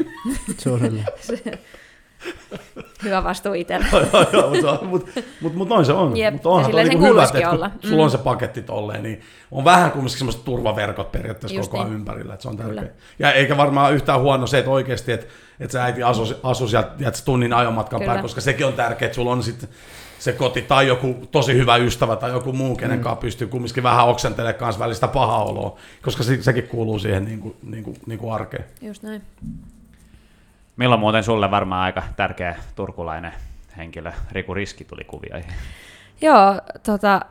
[0.57, 1.05] Se on sellainen.
[3.03, 3.85] Hyvä vastuu itsellä.
[4.49, 5.09] mutta mut,
[5.41, 6.17] mut, mut noin se on.
[6.17, 7.71] Jep, Mutta onhan toi sen hyvä, että kuuluisikin kun olla.
[7.81, 8.03] sulla Mm.
[8.03, 11.99] on se paketti tolleen, niin on vähän kumminkin semmoiset turvaverkot periaatteessa Just koko ajan niin.
[11.99, 12.89] ympärillä, että se on tärkeä.
[13.19, 15.27] Ja eikä varmaan yhtään huono se, että oikeasti, että,
[15.59, 18.09] että sä äiti asu, asu sieltä tunnin ajomatkan Kyllä.
[18.09, 19.69] päällä, koska sekin on tärkeää, että sulla on sitten
[20.19, 23.03] se koti tai joku tosi hyvä ystävä tai joku muu, kenen Mm.
[23.03, 27.39] kanssa pystyy kumminkin vähän oksentelemaan kanssa välistä pahaa oloa, koska se, sekin kuuluu siihen niin
[27.39, 28.65] kuin, niin kuin, niin kuin arkeen.
[28.81, 29.21] Just näin.
[30.75, 33.33] Milloin muuten sulle varmaan aika tärkeä turkulainen
[33.77, 35.53] henkilö, Riku Riski tuli kuvioihin?
[36.21, 37.21] Joo, tota,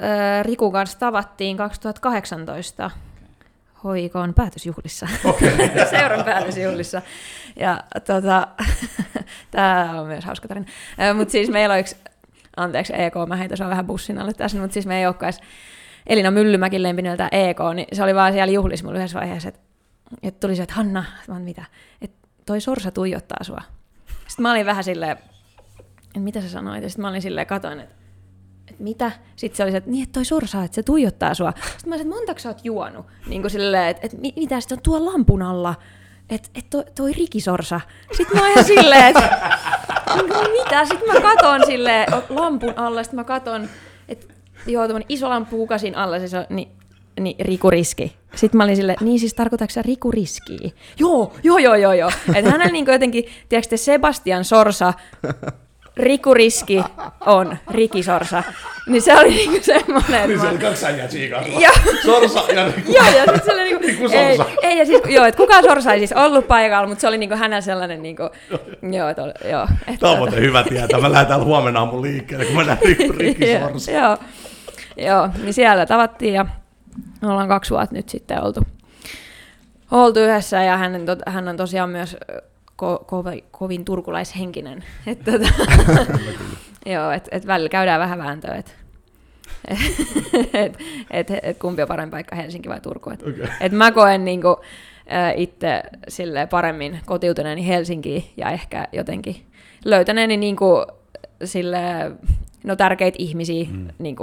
[0.00, 2.90] ää, Rikun kanssa tavattiin 2018
[3.84, 5.08] hoikoon päätösjuhlissa.
[5.24, 5.50] Okay.
[5.90, 7.02] Seuran päätösjuhlissa.
[7.56, 8.48] Ja tota,
[9.50, 10.66] tämä on myös hauska tarina.
[11.14, 11.96] Mutta siis meillä on yksi,
[12.56, 15.44] anteeksi EK, mä heitän se on vähän bussin alle tässä, mutta siis meidän joukkueessa
[16.06, 19.60] Elina Myllymäkin lempiniltä EK, niin se oli vaan siellä juhlissa mulla yhdessä vaiheessa, että,
[20.22, 21.64] että tuli se, että Hanna, mä oon, mitä,
[22.00, 23.60] että toi Sorsa tuijottaa sua.
[24.06, 26.82] Sitten mä olin vähän silleen, että mitä sä sanoit?
[26.82, 27.94] Ja sitten mä olin silleen, katoin, että,
[28.70, 29.12] että mitä?
[29.36, 31.52] Sitten se oli se, että niin, että toi sorsa, että se tuijottaa sua.
[31.56, 33.06] Sitten mä olin, että montako sä oot juonut?
[33.26, 35.74] Niin kuin silleen, että, että mi- mitä sitten on tuolla lampun alla?
[36.30, 37.80] Että että toi, toi rikisorsa.
[38.16, 39.58] Sitten mä ihan silleen, että
[40.16, 40.84] niin mitä?
[40.84, 43.68] Sitten mä katon silleen lampun alla, sitten mä katon,
[44.08, 44.34] että
[44.66, 46.68] joo, tämmönen iso lamppu hukasin alla, se on, niin,
[47.20, 48.16] niin Riku Riski.
[48.34, 50.70] Sitten mä olin silleen, niin siis tarkoitatko sä Riku Riskiä?
[50.98, 52.10] Joo, joo, joo, joo, joo.
[52.34, 54.92] Että hänellä niin jotenkin, tiedätkö te, Sebastian Sorsa,
[55.96, 56.84] Riku Riski
[57.26, 58.42] on Riki Sorsa.
[58.86, 61.42] Niin se oli niinku semmoinen, Niin se oli kaksi äijää tsiikaa.
[61.42, 61.72] Joo.
[62.04, 62.92] Sorsa ja Riku.
[62.92, 65.92] Joo, ja sitten se oli niinku, Riku ei, ei, ja siis, joo, että kukaan Sorsa
[65.92, 68.22] ei siis ollut paikalla, mutta se oli niinku hänellä sellainen, niinku,
[68.92, 69.62] joo, että oli, joo.
[69.86, 71.00] Että, Tämä on muuten hyvä tietää.
[71.00, 73.90] Mä lähdetään huomenna aamun liikkeelle, kun mä näen Riku Rikki Joo, Sorsa.
[73.90, 74.16] Joo,
[74.96, 76.46] joo, niin siellä tavattiin ja
[77.22, 78.62] ollaan kaksi vuotta nyt sitten oltu,
[79.90, 80.92] oltu yhdessä ja hän,
[81.26, 82.16] hän on tosiaan myös
[82.76, 84.84] ko, ko, kovin turkulaishenkinen.
[85.06, 85.48] Et, tota,
[86.92, 88.72] joo, että et välillä käydään vähän vääntöä, että
[90.54, 90.78] et,
[91.10, 93.10] et, et, kumpi on parempi paikka, Helsinki vai Turku.
[93.10, 93.46] Et, Okei.
[93.60, 94.56] et mä koen niinku,
[95.36, 99.36] itse silleen paremmin kotiutuneeni Helsinkiin ja ehkä jotenkin
[99.84, 100.86] löytäneeni niinku
[101.44, 101.78] sille,
[102.64, 103.88] no tärkeitä ihmisiä, mm.
[103.98, 104.16] niin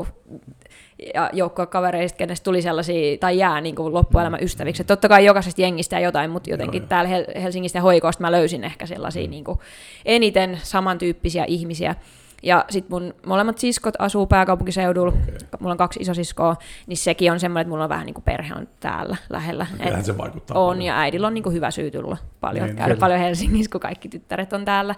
[1.14, 4.46] ja joukkuekavereista, kenestä tuli sellaisia, tai jää niin kuin loppuelämän mm.
[4.46, 4.82] ystäviksi.
[4.82, 7.10] Et totta kai jokaisesta jengistä ja jotain, mutta jotenkin Joo, täällä
[7.42, 9.30] Helsingistä ja Hoikosta mä löysin ehkä sellaisia mm.
[9.30, 9.60] niin kuin,
[10.06, 11.96] eniten samantyyppisiä ihmisiä.
[12.44, 15.38] Ja sitten mun molemmat siskot asuu pääkaupunkiseudulla, okay.
[15.60, 16.56] mulla on kaksi isosiskoa,
[16.88, 19.68] niin sekin on semmoinen, että mulla on vähän niin kuin perhe on täällä lähellä.
[19.78, 20.86] Kyllähän se vaikuttaa On, paljon.
[20.86, 24.10] ja äidillä on niin kuin hyvä syy tulla paljon, niin, käydä paljon Helsingissä, kun kaikki
[24.10, 24.96] tyttäret on täällä.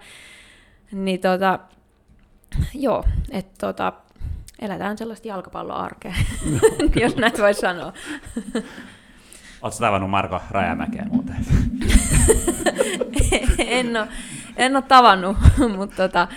[0.91, 1.59] Niin tota,
[2.73, 3.93] joo, että tota,
[4.61, 6.13] eletään sellaista jalkapalloarkea,
[7.01, 7.93] jos näin voi sanoa.
[9.61, 11.35] Oletko tavannut Marko Rajamäkeä muuten?
[13.59, 14.07] en, ole,
[14.57, 15.37] en ole tavannut,
[15.77, 16.27] mutta tota,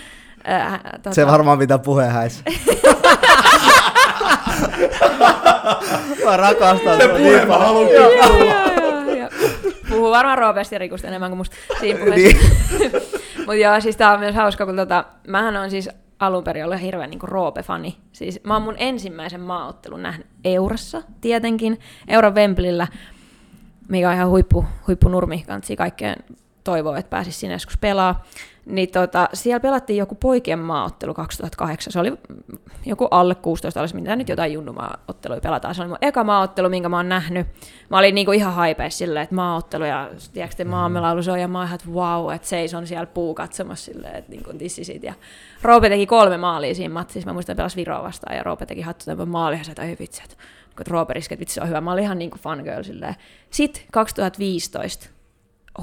[0.48, 1.14] Äh, tota...
[1.14, 2.42] Se varmaan pitää puheenhäissä.
[6.24, 7.88] mä rakastan Se puhe, mä haluan
[9.88, 12.38] Puhuu varmaan Roopesta ja Rikusta enemmän kuin musta siinä puheessa.
[12.78, 12.92] niin.
[13.36, 15.90] Mutta joo, siis tää on myös hauska, kun tota, mähän on siis
[16.26, 17.96] alun perin ollut hirveän niin Roope-fani.
[18.12, 22.86] Siis mä oon mun ensimmäisen maaottelun nähnyt Eurassa tietenkin, Euron Wembleyllä,
[23.88, 26.16] mikä on ihan huippu, huippunurmi, kantsi kaikkeen
[26.64, 28.24] toivoa, että pääsisi sinne joskus pelaa.
[28.66, 31.92] Niin tota, siellä pelattiin joku poikien maaottelu 2008.
[31.92, 32.12] Se oli
[32.86, 35.74] joku alle 16 olisi, mitä nyt jotain junnumaaotteluja pelataan.
[35.74, 37.46] Se oli mun eka maaottelu, minkä mä oon nähnyt.
[37.90, 41.58] Mä olin niinku ihan haipeissa silleen, että maaottelu ja tiedätkö, maamme laulu soi ja mä
[41.58, 45.02] oon ihan, että wow, että seison siellä puu katsomassa silleen, että niinku tissisit.
[45.02, 45.14] Ja
[45.62, 47.30] Roope teki kolme maalia siinä matsissa.
[47.30, 49.82] Mä muistan, että pelasi Viroa vastaan ja Roope teki hattu tämän maali ja se, että
[50.00, 50.36] vitsi, että
[50.88, 51.80] Roope riski, että vitsi, se on hyvä.
[51.80, 53.14] Mä olin ihan niinku fangirl silleen.
[53.50, 55.13] Sitten 2015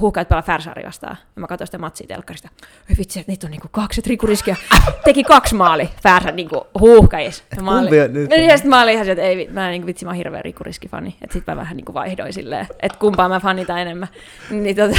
[0.00, 1.16] huuhkajat pelaa Färsari vastaan.
[1.36, 2.48] Ja mä katsoin sitä matsia telkkarista.
[2.90, 4.56] Oi vitsi, että niitä on niinku kaksi rikuriskiä.
[5.04, 7.44] Teki kaksi maali Färsän niinku huuhkajis.
[7.62, 7.94] Mä olin,
[8.48, 11.16] ja sitten mä olin ihan että ei, mä niinku, vitsi, mä oon hirveä rikuriskifani.
[11.22, 14.08] Että sit mä vähän niinku vaihdoin silleen, että kumpaa mä fanitan enemmän.
[14.50, 14.96] Niin tota,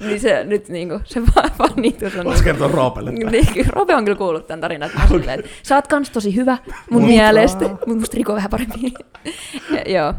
[0.06, 1.22] niin se nyt niinku, se
[1.58, 2.24] fanitus on...
[2.24, 5.18] Voisi kertoa Roopelle niin, Roope on kyllä kuullut tämän tarinan, että, okay.
[5.18, 6.58] silleen, että sä oot kans tosi hyvä
[6.90, 8.94] mun mielestä, mutta musta Riko on vähän parempi.
[9.74, 10.14] ja, joo.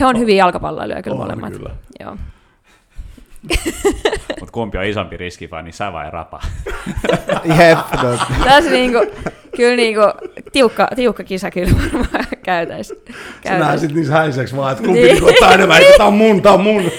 [0.00, 1.52] He on hyviä jalkapalloilijoita kyllä on, molemmat.
[1.52, 1.70] Kyllä.
[2.00, 2.16] Joo.
[4.40, 6.40] Mut kumpi on isompi riski vai niin sä vai rapa?
[7.58, 7.78] Jep.
[8.02, 8.18] No.
[8.44, 8.98] Tässä niinku,
[9.56, 10.00] kyllä niinku,
[10.52, 12.94] tiukka, tiukka kisa kyllä varmaan käytäis.
[13.48, 15.12] Sä näet sit niissä häiseksi vaan, että kumpi niin.
[15.12, 16.90] niinku ottaa enemmän, että tää on mun, tää on mun.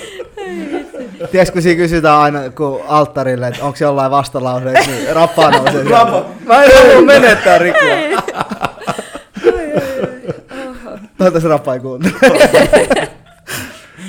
[1.31, 5.83] Tiedätkö, kun siinä kysytään aina kun alttarille, että onko jollain vastalause, niin rappaa nousee.
[5.83, 6.25] Rapa.
[6.45, 7.89] Mä en halua menettää rikkoa.
[11.43, 12.13] Rappa ei kuuntele.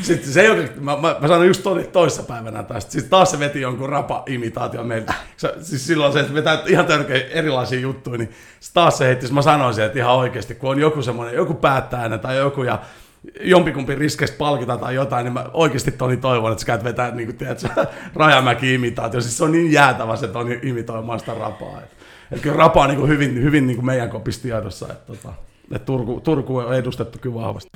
[0.02, 3.38] Sitten se, joka, mä, mä, mä sanoin just toi, toissa päivänä tästä, siis taas se
[3.38, 5.14] veti jonkun rapa-imitaation meiltä.
[5.60, 8.30] Siis silloin se, että vetää ihan törkeä erilaisia juttuja, niin
[8.74, 12.36] taas se heitti, mä sanoin että ihan oikeasti, kun on joku semmoinen, joku päättäjänä tai
[12.36, 12.78] joku ja
[13.40, 17.26] jompikumpi riskeistä palkita tai jotain, niin mä oikeasti Toni toivon, että sä käyt vetää, niin
[17.28, 17.64] kuin, tiedät,
[18.16, 19.20] Rajamäki-imitaatio.
[19.20, 21.80] Siis se on niin jäätävä se Toni imitoimaan sitä rapaa.
[21.82, 21.96] Että,
[22.32, 24.48] että kyllä rapa on niin kuin hyvin, hyvin niin kuin meidän kopissa.
[24.92, 25.32] Että, tota,
[25.72, 27.70] että Turku, Turku on edustettu kyllä vahvasti.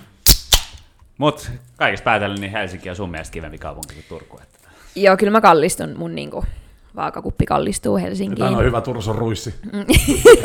[1.18, 4.38] Mutta kaikista päätellen, niin Helsinki on sun mielestä kivempi kaupunki kuin Turku.
[4.42, 4.58] Että...
[4.94, 6.44] Joo, kyllä mä kallistun mun niinku,
[6.96, 8.46] vaakakuppi kallistuu Helsinkiin.
[8.46, 9.54] Tämä on hyvä Turson ruissi.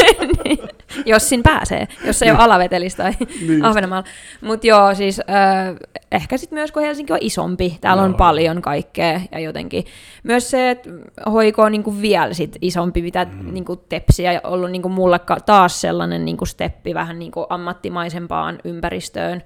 [1.06, 2.45] jos siinä pääsee, jos ei ole niin.
[2.45, 3.13] alavetelis tai
[3.47, 4.08] niin Ahvenanmaalla.
[4.41, 5.75] Mutta joo, siis äh,
[6.12, 8.10] ehkä sitten myös kun Helsinki on isompi, täällä joo.
[8.10, 9.86] on paljon kaikkea ja jotenkin
[10.23, 10.89] myös se, että
[11.32, 13.53] hoiko on niinku vielä sit isompi, mitä mm.
[13.53, 19.43] niinku tepsiä ja ollut niinku mulle taas sellainen niinku steppi vähän niinku ammattimaisempaan ympäristöön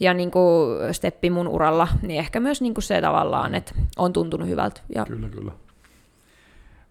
[0.00, 4.12] ja niin kuin steppi mun uralla, niin ehkä myös niin kuin se tavallaan, että on
[4.12, 4.80] tuntunut hyvältä.
[4.94, 5.52] Ja kyllä, kyllä.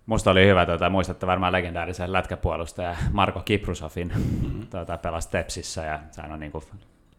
[0.07, 4.67] Musta oli hyvä, tuota, muistatte varmaan legendaarisen lätkäpuolustaja Marko Kiprusofin mm-hmm.
[4.67, 6.63] tuota, pelasi Tepsissä ja sehän on niin, kuin,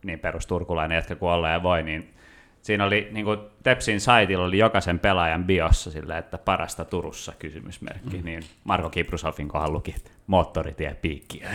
[0.04, 2.14] niin perusturkulainen jätkä kuin olla ja voi, niin
[2.62, 8.16] siinä oli niin kuin Tepsin saitilla oli jokaisen pelaajan biossa sille, että parasta Turussa kysymysmerkki,
[8.16, 8.24] mm.
[8.24, 9.94] niin Marko Kiprusofin kohdalla luki
[10.26, 11.50] moottoritie piikkiä.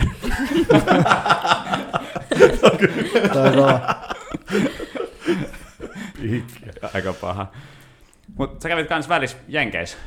[6.94, 7.46] Aika paha.
[8.38, 9.98] Mutta sä kävit kans välissä Jenkeissä.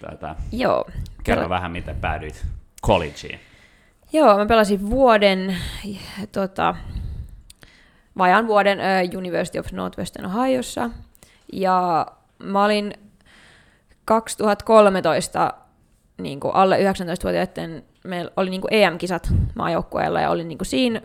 [0.00, 0.36] Tätä.
[0.52, 0.84] Joo.
[1.24, 2.46] Kerro Pel- vähän, miten päädyit
[2.86, 3.40] collegeen.
[4.12, 5.56] Joo, mä pelasin vuoden,
[6.32, 6.74] tota,
[8.18, 10.90] vajaan vuoden uh, University of Northwestern Ohiossa.
[11.52, 12.06] Ja
[12.38, 12.94] mä olin
[14.04, 15.54] 2013
[16.18, 21.00] niin kuin alle 19-vuotiaiden, meillä oli niin kuin EM-kisat maajoukkueella ja olin niin kuin siinä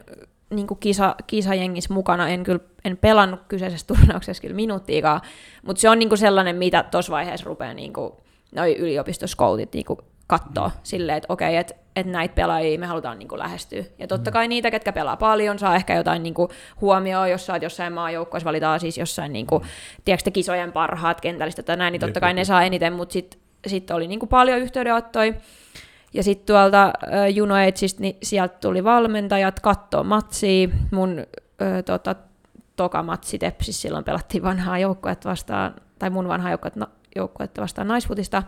[0.50, 2.30] niin kuin kisa, kisajengissä mukana.
[2.30, 5.22] En kyllä en pelannut kyseisessä turnauksessa kyllä minuuttiikaan,
[5.66, 8.14] mutta se on niin kuin sellainen, mitä tuossa vaiheessa rupeaa niin kuin
[8.56, 9.86] noi yliopistoskoutit niin
[10.28, 10.74] katsoa mm.
[10.84, 13.84] silleen, että okei, että et näitä pelaajia me halutaan niin kuin lähestyä.
[14.00, 14.34] Ja totta mm.
[14.34, 16.50] kai niitä, ketkä pelaa paljon, saa ehkä jotain niin kuin
[16.82, 19.64] huomioon, jos sä oot jossain maajoukkueessa, valitaan siis jossain niin kuin,
[20.06, 23.96] tiedätkö, kisojen parhaat kentällistä tai näin, niin totta kai ne saa eniten, mutta sitten sitten
[23.96, 25.34] oli niinku paljon yhteydenottoja.
[26.14, 30.70] Ja sitten tuolta äh, Juno Ageista, niin sieltä tuli valmentajat kattoo matsia.
[30.92, 32.16] Mun äh, tota,
[32.76, 37.88] toka matsi Tepsis, silloin pelattiin vanhaa joukkuetta vastaan, tai mun vanhaa joukkuetta, no, joukkuetta vastaan
[37.88, 38.44] naisfutista.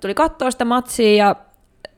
[0.00, 1.36] Tuli katsoa sitä matsia ja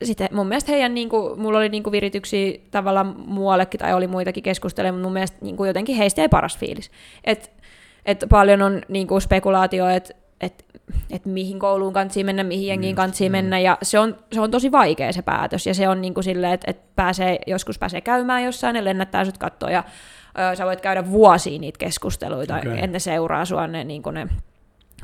[0.02, 4.06] sitten mun mielestä heidän, niin kuin, mulla oli niin kuin virityksiä tavallaan muuallekin, tai oli
[4.06, 6.90] muitakin keskusteluja, mutta mun mielestä niin kuin jotenkin heistä ei paras fiilis.
[7.24, 7.52] Et,
[8.06, 10.64] et paljon on niin kuin spekulaatio, että et,
[11.10, 14.72] et mihin kouluun kansi mennä, mihin jengiin kansi mennä, ja se on, se on tosi
[14.72, 18.44] vaikea se päätös, ja se on niin kuin silleen, että et pääsee, joskus pääsee käymään
[18.44, 19.84] jossain, ja lennättää sut kattoa, ja
[20.52, 22.86] ö, sä voit käydä vuosia niitä keskusteluita, okay.
[22.86, 24.28] ne seuraa sua ne, niin kuin ne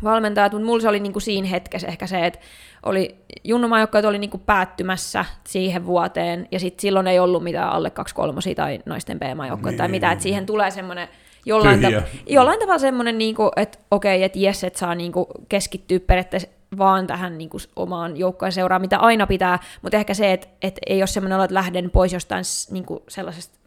[0.04, 2.38] valmentajat, mutta mulla se oli niinku siinä hetkessä ehkä se, että
[2.82, 8.14] oli junnumaajoukkoja oli niinku päättymässä siihen vuoteen, ja sitten silloin ei ollut mitään alle kaksi
[8.14, 9.78] kolmosia tai naisten B-maajoukkoja niin.
[9.78, 11.08] tai mitään, että siihen tulee semmoinen
[11.46, 16.48] jollain, ta- jollain tavalla semmoinen, niinku, että okei, että jes, että saa niinku keskittyä periaatteessa
[16.78, 20.80] vaan tähän niin kuin, omaan joukkojen seuraan, mitä aina pitää, mutta ehkä se, että, että
[20.86, 23.57] ei ole semmoinen olo, että lähden pois jostain niin kuin sellaisesta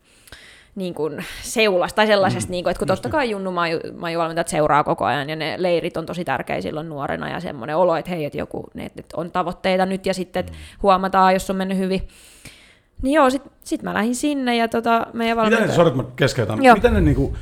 [0.76, 3.80] niin kuin seulasta tai sellaisesta, mm, niin kuin, että kun totta kai Junnu Maju
[4.46, 8.12] seuraa koko ajan ja ne leirit on tosi tärkeä silloin nuorena ja semmoinen olo, että
[8.12, 10.58] hei, että joku, ne, että on tavoitteita nyt ja sitten että mm.
[10.84, 12.08] huomataan, jos on mennyt hyvin.
[13.02, 15.62] Niin joo, sit, sit mä lähdin sinne ja tota, meidän valmentaja...
[15.62, 16.76] Miten ne, sorry, mä keskeytän, joo.
[16.76, 17.36] miten ne niinku,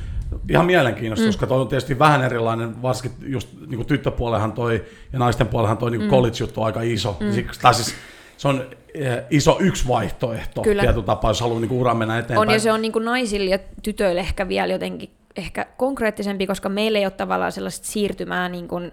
[0.48, 1.28] ihan mielenkiintoista, mm.
[1.28, 5.90] koska toi on tietysti vähän erilainen, varsinkin just niin tyttöpuolehan toi ja naisten puolehan toi
[5.90, 6.08] niin mm.
[6.08, 7.16] college-juttu on aika iso.
[7.20, 7.44] Mm.
[7.62, 7.94] Tai siis
[8.40, 10.82] se on eh, iso yksi vaihtoehto Kyllä.
[10.82, 12.48] tietyllä tapaa, jos haluaa niin uran mennä eteenpäin.
[12.48, 16.68] On, ja se on niin kuin naisille ja tytöille ehkä vielä jotenkin ehkä konkreettisempi, koska
[16.68, 18.92] meillä ei ole tavallaan sellaista siirtymää niin kuin,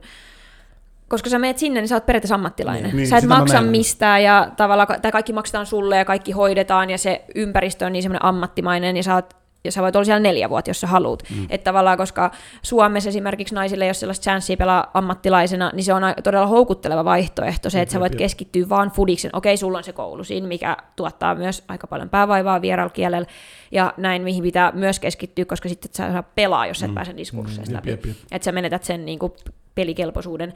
[1.07, 2.83] koska sä meet sinne, niin sä oot periaatteessa ammattilainen.
[2.83, 6.89] Niin, niin sä et maksa mistään ja tavallaan, tai kaikki maksetaan sulle ja kaikki hoidetaan
[6.89, 9.33] ja se ympäristö on niin semmoinen ammattimainen ja sä oot
[9.67, 11.23] ja sä voit olla siellä neljä vuotta, jos sä haluat.
[11.35, 11.47] Mm.
[11.49, 16.47] Että tavallaan, koska Suomessa esimerkiksi naisille ole sellaista chanssiä pelaa ammattilaisena, niin se on todella
[16.47, 19.31] houkutteleva vaihtoehto se, että sä voit keskittyä vaan fudiksen.
[19.33, 23.27] Okei, sulla on se koulu siinä, mikä tuottaa myös aika paljon päävaivaa vierailukielellä,
[23.71, 26.95] ja näin, mihin pitää myös keskittyä, koska sitten sä saa pelaa, jos et mm.
[26.95, 28.15] pääse diskursseista mm, läpi.
[28.31, 29.33] Että sä menetät sen niin kuin,
[29.75, 30.53] pelikelpoisuuden.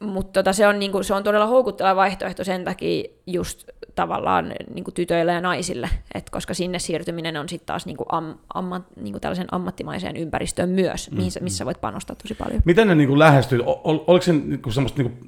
[0.00, 4.90] Mutta tota, se, on, niinku, se on todella houkutteleva vaihtoehto sen takia just tavallaan niinku,
[4.90, 9.46] tytöille ja naisille, et koska sinne siirtyminen on sitten taas niinku, am, amma, niinku, tällaisen
[9.52, 12.62] ammattimaiseen ympäristöön myös, mm, missä, missä voit panostaa tosi paljon.
[12.64, 13.62] Miten ne niinku, lähestyy?
[13.66, 15.18] Ol, oliko se niinku, semmoista, niinku,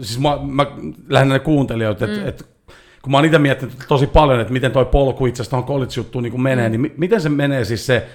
[0.00, 0.66] siis mä, mä
[1.08, 2.28] lähinnä kuuntelijoita, että mm.
[2.28, 2.48] et,
[3.02, 6.24] kun mä oon itse miettinyt tosi paljon, että miten toi polku itse asiassa tuohon college-juttuun
[6.24, 6.82] niin menee, mm.
[6.82, 8.08] niin miten se menee siis se,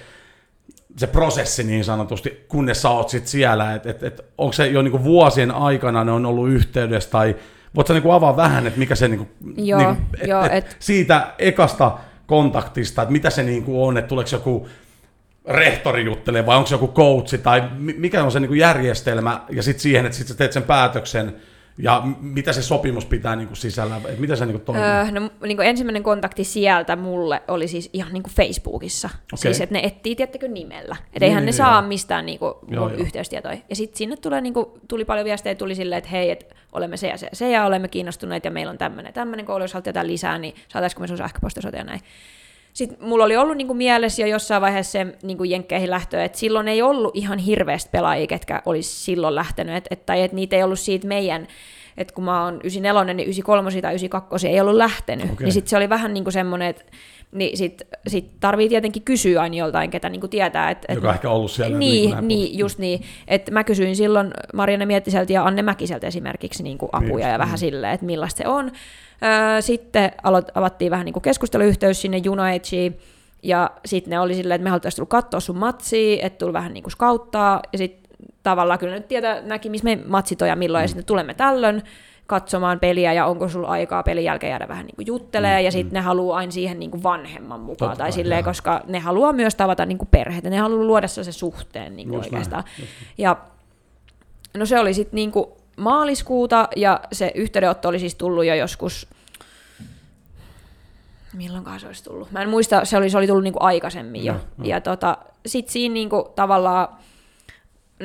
[0.96, 4.82] se prosessi niin sanotusti, kunnes sä oot sit siellä, että et, et, onko se jo
[4.82, 7.36] niinku vuosien aikana ne on ollut yhteydessä, tai
[7.76, 10.76] voitko sä niinku avaa vähän, että mikä se niinku, joo, niinku, et, joo, et, et,
[10.78, 14.68] siitä ekasta kontaktista, että mitä se niinku on, että tuleeko joku
[15.46, 19.82] rehtori juttelee vai onko se joku coachi tai mikä on se niinku järjestelmä ja sitten
[19.82, 21.36] siihen, että sit sä teet sen päätöksen,
[21.78, 24.00] ja mitä se sopimus pitää niin kuin sisällä?
[24.08, 24.84] Et mitä se niin kuin toimii?
[24.84, 29.08] Öö, no, niin kuin ensimmäinen kontakti sieltä mulle oli siis ihan niin kuin Facebookissa.
[29.08, 29.22] Okay.
[29.34, 30.96] Siis, että ne etsii, tiettäkö, nimellä.
[30.98, 31.88] Että niin, eihän niin, ne niin, saa joo.
[31.88, 33.58] mistään niin kuin, joo, yhteystietoja.
[33.70, 36.96] Ja sitten sinne tulee, niin kuin, tuli paljon viestejä, tuli silleen, että hei, että olemme
[36.96, 39.72] se ja se ja se, ja olemme kiinnostuneet, ja meillä on tämmöinen, tämmöinen koulu, jos
[39.72, 42.00] haluat jotain lisää, niin saataisiko me sun sähköpostisote ja näin.
[42.74, 46.24] Sitten mulla oli ollut niin kuin mielessä jo jossain vaiheessa se niin kuin jenkkeihin lähtö,
[46.24, 50.34] että silloin ei ollut ihan hirveästi pelaajia, ketkä olisi silloin lähtenyt, et, et, tai että
[50.34, 51.48] niitä ei ollut siitä meidän,
[51.96, 55.44] että kun mä oon 94, niin 93 tai 92 ei ollut lähtenyt, okay.
[55.44, 56.84] niin sitten se oli vähän niin kuin semmoinen, että
[57.34, 60.70] niin sit, sit tarvii tietenkin kysyä aina joltain, ketä niinku tietää.
[60.70, 61.78] Et, et, Joka ehkä ollut siellä.
[61.78, 63.02] Niin, niin, niin just niin.
[63.28, 67.52] Et mä kysyin silloin Marianne Miettiseltä ja Anne Mäkiseltä esimerkiksi niinku apuja niin, ja vähän
[67.52, 67.58] niin.
[67.58, 68.70] silleen, että millaista se on.
[69.60, 72.98] Sitten aloit, avattiin vähän niin kuin keskusteluyhteys sinne Unitediin,
[73.42, 76.74] ja sitten ne oli silleen, että me haluttaisiin tulla katsoa sun matsia, että tuli vähän
[76.74, 78.03] niin kuin skauttaa, ja sitten
[78.44, 80.84] tavallaan kyllä nyt tietää, näki, missä me matsit on ja milloin, mm.
[80.84, 81.82] ja sitten tulemme tällöin
[82.26, 85.64] katsomaan peliä, ja onko sulla aikaa pelin jälkeen jäädä vähän niin kuin juttelee, mm.
[85.64, 85.94] ja sitten mm.
[85.94, 89.54] ne haluaa aina siihen niin kuin vanhemman mukaan, Totta, tai silleen, koska ne haluaa myös
[89.54, 92.64] tavata niin kuin perheitä, ne haluaa luoda se suhteen niin kuin oikeastaan.
[92.78, 93.36] Näin, ja
[94.54, 99.08] no se oli sitten niin kuin maaliskuuta ja se yhteydenotto oli siis tullut jo joskus,
[101.32, 102.30] milloin se olisi tullut?
[102.30, 104.32] Mä en muista, se oli, se oli tullut niinku aikaisemmin jo.
[104.32, 104.64] No, no.
[104.64, 106.88] Ja tota, sitten siinä niinku tavallaan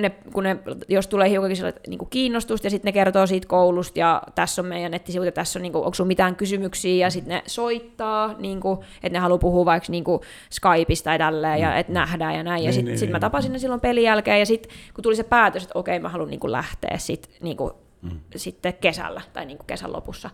[0.01, 0.57] ne, kun ne,
[0.87, 1.57] jos tulee hiukankin
[1.87, 5.59] niin kiinnostusta ja sitten ne kertoo siitä koulusta ja tässä on meidän nettisivut ja tässä
[5.59, 9.19] on, niin kuin, onko sinulla mitään kysymyksiä ja sitten ne soittaa, niin kuin, että ne
[9.19, 11.77] haluaa puhua vaikka niin kuin Skypeista tai tälleen ja mm.
[11.77, 12.59] että nähdään ja näin.
[12.59, 15.03] Niin, ja sitten niin, sit niin, mä tapasin ne silloin pelin jälkeen ja sitten kun
[15.03, 18.19] tuli se päätös, että okei mä haluan niin kuin lähteä sit, niin kuin, mm.
[18.35, 20.29] sitten kesällä tai niin kuin kesän lopussa,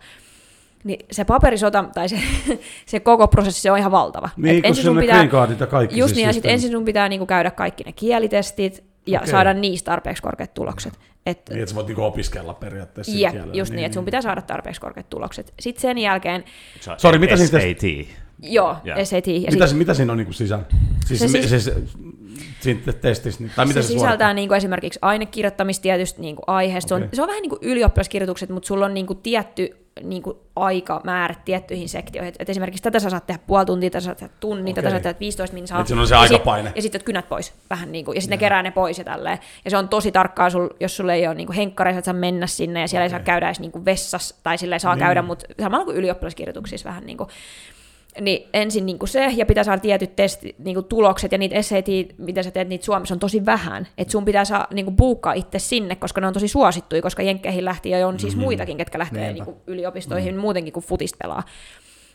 [0.86, 2.18] niin se paperisota, tai se,
[2.86, 4.28] se koko prosessi, se on ihan valtava.
[4.36, 5.28] Niin, Et ensin sun pitää,
[5.60, 5.98] ja kaikki.
[5.98, 9.30] Just siis niin, ja sitten ensin sun pitää niinku käydä kaikki ne kielitestit, ja Okei.
[9.30, 10.98] saada niistä tarpeeksi korkeat tulokset.
[11.26, 13.12] Et, Niin, että sä voit niinku opiskella periaatteessa.
[13.16, 13.54] Jep, kielellä.
[13.54, 15.54] just niin, että sun pitää saada tarpeeksi korkeat tulokset.
[15.60, 16.44] Sitten sen jälkeen,
[16.96, 18.08] Sori, mitä siinä SAT.
[18.42, 19.04] joo, Joo.
[19.04, 19.26] SAT.
[19.26, 20.64] Ja Mitä, sit, mitä siinä on niinku sisällä?
[21.06, 21.74] Siis, Se siis, se,
[22.60, 26.88] siinä testissä, niin- tai mitä se se, sisältää niinku esimerkiksi ainekirjoittamista tietystä niinku aiheesta.
[26.88, 31.34] Se, on, se on vähän niin kuin ylioppilaskirjoitukset, mutta sulla on niinku tietty niinku aikamäärä
[31.44, 32.28] tiettyihin sektioihin.
[32.28, 34.88] Et, et esimerkiksi tätä sä saat tehdä puoli tuntia, tätä sä saat tehdä tunnin, tätä
[34.88, 34.90] Okei.
[34.90, 35.80] sä saat tehdä 15 minsaa.
[35.80, 36.72] Et siinä on se Ja sit- aikapaine.
[36.76, 39.38] Ja sitten kynät pois vähän niin kuin, ja sitten ne kerää ne pois ja tälleen.
[39.64, 42.46] Ja se on tosi tarkkaa, sul, jos sulla ei ole niin henkkareissa, että saa mennä
[42.46, 45.04] sinne, ja siellä ei saa käydä edes niin kuin vessassa, tai sillä ei saa Niin.
[45.04, 47.28] käydä, mutta samalla kuin ylioppilaskirjoituksissa vähän niin kuin.
[48.20, 51.62] Niin ensin niin kuin se, ja pitää saada tietyt testi, niin kuin tulokset, ja niitä
[51.62, 51.86] SAT,
[52.18, 53.86] mitä sä teet, niitä Suomessa on tosi vähän.
[53.98, 57.22] Että sun pitää saa niin kuin buukkaa itse sinne, koska ne on tosi suosittuja, koska
[57.22, 61.42] Jenkkeihin lähti, ja on siis muitakin, ketkä lähtee niin kuin yliopistoihin muutenkin kuin futista pelaa.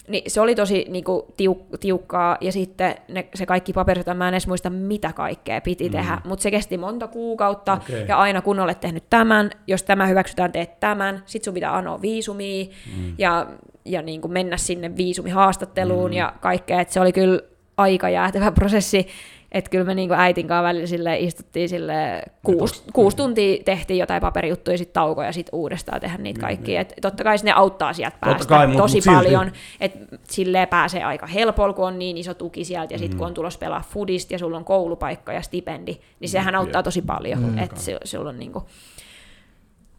[0.08, 4.34] Niin se oli tosi niinku, tiuk- tiukkaa, ja sitten ne, se kaikki paperit, mä en
[4.34, 5.92] edes muista mitä kaikkea piti mm.
[5.92, 8.06] tehdä, mutta se kesti monta kuukautta, Okei.
[8.08, 12.02] ja aina kun olet tehnyt tämän, jos tämä hyväksytään, teet tämän, sit sun pitää anoa
[12.02, 12.66] viisumia,
[12.98, 13.16] mm.
[13.18, 13.48] ja,
[13.86, 16.18] ja niinku mennä sinne viisumihaastatteluun mm.
[16.18, 17.40] ja kaikkea, että se oli kyllä
[17.78, 19.08] aika jäätävä prosessi,
[19.52, 24.22] että kyllä me niinku äitin kanssa välillä sille istuttiin sille kuusi, kuusi tuntia tehtiin jotain
[24.22, 26.82] paperijuttuja, sitten taukoja ja sitten uudestaan tehdä niitä kaikkia.
[26.82, 30.68] Et totta kai ne auttaa sieltä Totta päästä kai, mut- tosi mut paljon, että silleen
[30.68, 33.84] pääsee aika helpolla, kun on niin iso tuki sieltä, ja sitten kun on tulos pelaa
[33.90, 37.58] fudista ja sulla on koulupaikka ja stipendi, niin sehän auttaa tosi paljon, mm.
[37.58, 38.64] että se, sulla on niinku...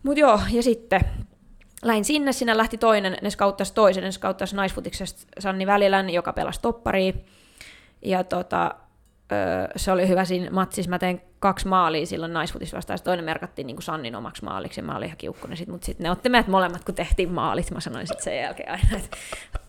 [0.03, 1.01] Mut joo, ja sitten
[1.83, 6.61] lähin sinne, sinne lähti toinen, ne skauttas toisen, ne skauttas naisfutiksesta Sanni Välilän, joka pelasi
[6.62, 7.12] topparia,
[8.03, 8.74] ja tota,
[9.33, 13.24] öö, se oli hyvä siinä matsissa, mä tein kaksi maalia silloin naisfutissa vastaan, ja toinen
[13.24, 16.11] merkattiin niin kuin Sannin omaksi maaliksi, ja mä olin ihan kiukkunen sit, mutta sitten ne
[16.11, 19.16] otti meidät molemmat, kun tehtiin maalit, mä sanoin sitten sen jälkeen aina, että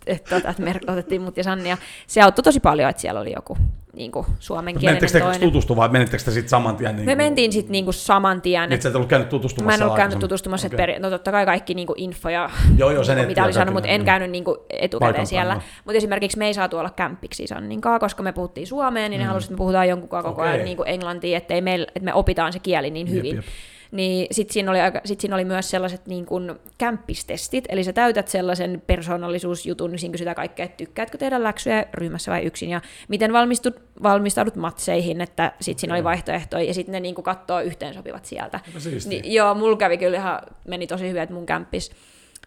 [0.08, 3.20] et, tota, et mer- otettiin mut ja Sanni, ja se auttoi tosi paljon, että siellä
[3.20, 3.58] oli joku
[3.94, 5.42] niin kuin suomenkielinen Menittekö te toinen.
[5.42, 6.96] tutustua vai menittekö te sitten saman tien?
[6.96, 9.84] Niin Me mentiin sitten niinku saman tien, Niin, että sä et ollut käynyt tutustumassa Mä
[9.84, 10.78] en ollut käynyt tutustumassa, okay.
[10.78, 13.74] peri- no totta kai kaikki niinku info ja Joo, joo, sen niinku, mitä oli saanut,
[13.74, 15.54] mutta en käynyt niinku Paikan etukäteen päällä, siellä.
[15.54, 15.62] joo.
[15.86, 19.52] Mutta esimerkiksi me ei saatu olla kämppiksi Sanninkaan, koska me puhuttiin suomeen, niin ne halusivat,
[19.52, 20.56] että me puhutaan jonkun koko ajan Mm.
[20.56, 20.66] Okei.
[20.66, 23.36] niinku englantia, ettei meillä, että me opitaan se kieli niin Jep, hyvin.
[23.36, 23.46] jep.
[23.94, 27.94] Niin sitten siinä, oli aika, sit siinä oli myös sellaiset niin kuin kämppistestit, eli sä
[27.94, 32.82] täytät sellaisen persoonallisuusjutun, niin siinä kysytään kaikkea, että tykkäätkö tehdä läksyjä ryhmässä vai yksin, ja
[33.08, 37.60] miten valmistut, valmistaudut matseihin, että sitten siinä oli vaihtoehtoja, ja sitten ne niin kuin katsoo
[37.60, 38.60] yhteensopivat sieltä.
[38.68, 39.22] Aika siistiä.
[39.22, 41.92] Niin, joo, mulla kävi kyllä ihan, meni tosi hyvin, että mun kämppis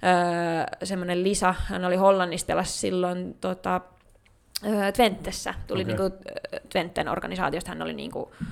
[0.05, 0.11] öö,
[0.87, 3.81] semmoinen Lisa, hän oli Hollannista pelasi silloin tota,
[4.67, 5.97] öö, Twentessä, tuli okay.
[5.97, 6.19] niinku,
[6.53, 8.47] öö, Twenten organisaatiosta, hän oli niinku, öö,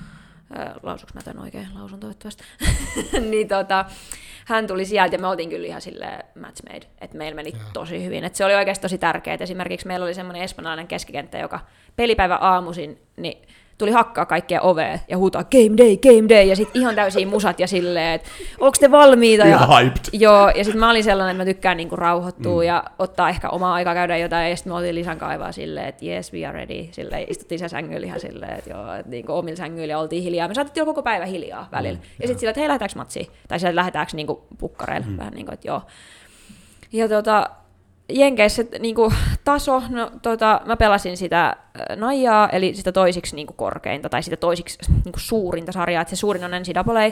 [0.83, 2.43] lausuks mä tämän oikein, lausun toivottavasti,
[3.31, 3.85] niin tota,
[4.45, 8.03] hän tuli sieltä ja me oltiin kyllä ihan silleen match made, että meillä meni tosi
[8.05, 11.59] hyvin, että se oli oikeasti tosi tärkeää, esimerkiksi meillä oli semmoinen espanjalainen keskikenttä, joka
[11.95, 13.47] pelipäivä aamuisin, niin
[13.77, 17.59] tuli hakkaa kaikkea ovea ja huutaa game day, game day, ja sitten ihan täysiä musat
[17.59, 19.45] ja silleen, että onko te valmiita?
[19.45, 20.03] Ja, hyped.
[20.13, 22.67] Joo, ja sitten mä olin sellainen, että mä tykkään niinku rauhoittua mm.
[22.67, 26.05] ja ottaa ehkä omaa aikaa käydä jotain, ja sitten me oltiin Lisan kaivaa silleen, että
[26.05, 26.87] yes, we are ready.
[26.91, 30.47] Silleen istuttiin se sängyllä ihan silleen, että joo, että niinku omilla sängyillä ja oltiin hiljaa.
[30.47, 31.97] Me saatettiin olla koko päivä hiljaa välillä.
[31.97, 33.27] Mm, ja sitten sillä, että hei, lähdetäänkö matsiin?
[33.47, 35.17] Tai sieltä lähdetäänkö niinku pukkareille, mm.
[35.17, 35.81] vähän niin kuin, että joo.
[36.91, 37.49] Ja tota,
[38.09, 41.55] Jenkeissä niinku, taso, no, tota, mä pelasin sitä
[41.95, 46.43] Naijaa, eli sitä toisiksi niinku, korkeinta, tai sitä toisiksi niinku, suurinta sarjaa, että se suurin
[46.43, 47.03] on NCAA,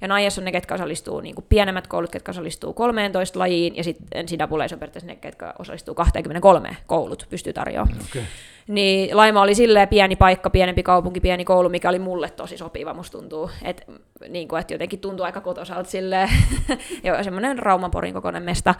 [0.00, 4.24] ja Naijassa on ne, ketkä osallistuu, niinku, pienemmät koulut, ketkä osallistuu 13 lajiin, ja sitten
[4.24, 8.00] NCAA on periaatteessa ne, ketkä osallistuu 23 koulut, pystyy tarjoamaan.
[8.10, 8.22] Okei.
[8.68, 12.94] Niin Laima oli silleen pieni paikka, pienempi kaupunki, pieni koulu, mikä oli mulle tosi sopiva,
[12.94, 13.50] musta tuntuu.
[13.64, 13.82] Että
[14.28, 16.28] niin kuin, että jotenkin tuntuu aika kotosalta silleen,
[17.04, 18.74] ja semmoinen Raumanporin kokoinen mesta.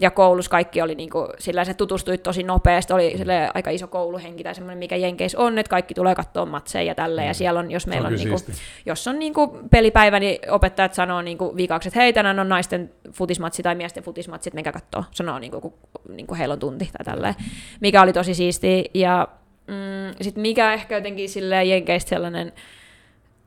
[0.00, 3.86] Ja koulus kaikki oli niin kuin, sillä se tutustui tosi nopeasti, oli silleen aika iso
[3.86, 7.60] kouluhenki tai semmoinen, mikä Jenkeissä on, että kaikki tulee katsoa matseja ja tälleen, ja siellä
[7.60, 11.22] on, jos meillä on, kyllä niin kuin, jos on niin kuin pelipäivä, niin opettajat sanoo
[11.22, 15.04] niin kuin viikaksi, että hei, tänään on naisten futismatsi tai miesten futismatsi, että menkää katsoa.
[15.10, 15.74] Sanoo niin kuin, kun
[16.08, 17.34] niin kuin heillä on tunti tai tälleen,
[17.80, 18.84] mikä oli tosi siistiä.
[18.94, 19.28] Ja
[19.70, 22.52] mm, sitten mikä ehkä jotenkin silleen jenkeistä sellainen,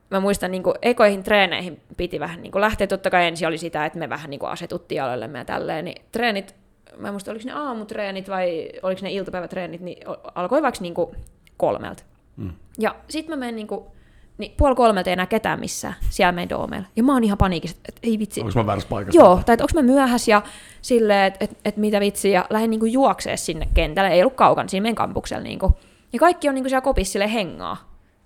[0.09, 2.87] mä muistan niin kuin ekoihin treeneihin piti vähän niin kuin lähteä.
[2.87, 6.01] Totta kai ensin oli sitä, että me vähän niin kuin asetuttiin aloillemme ja tälleen, niin
[6.11, 6.55] treenit,
[6.97, 9.97] mä en muista, oliko ne aamutreenit vai oliko ne iltapäivätreenit, niin
[10.35, 11.15] alkoi vaikka niin kuin
[11.57, 12.03] kolmelta.
[12.37, 12.53] Mm.
[12.77, 13.91] Ja sit mä menen niinku,
[14.37, 16.87] niin puoli kolmelta ei enää ketään missään siellä meidän doomeilla.
[16.95, 18.41] Ja mä oon ihan paniikissa, että et, ei vitsi.
[18.41, 19.21] Onko mä väärässä paikassa?
[19.21, 20.41] Joo, tai että onko mä myöhässä ja
[20.81, 24.67] silleen, että et, et mitä vitsi, ja lähdin niinku juoksee sinne kentälle, ei ollut kaukana
[24.69, 25.43] siinä meidän kampuksella.
[25.43, 25.73] Niinku.
[26.13, 27.77] Ja kaikki on niinku siellä kopissa silleen hengaa.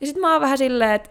[0.01, 1.09] Ja sitten mä oon vähän silleen, että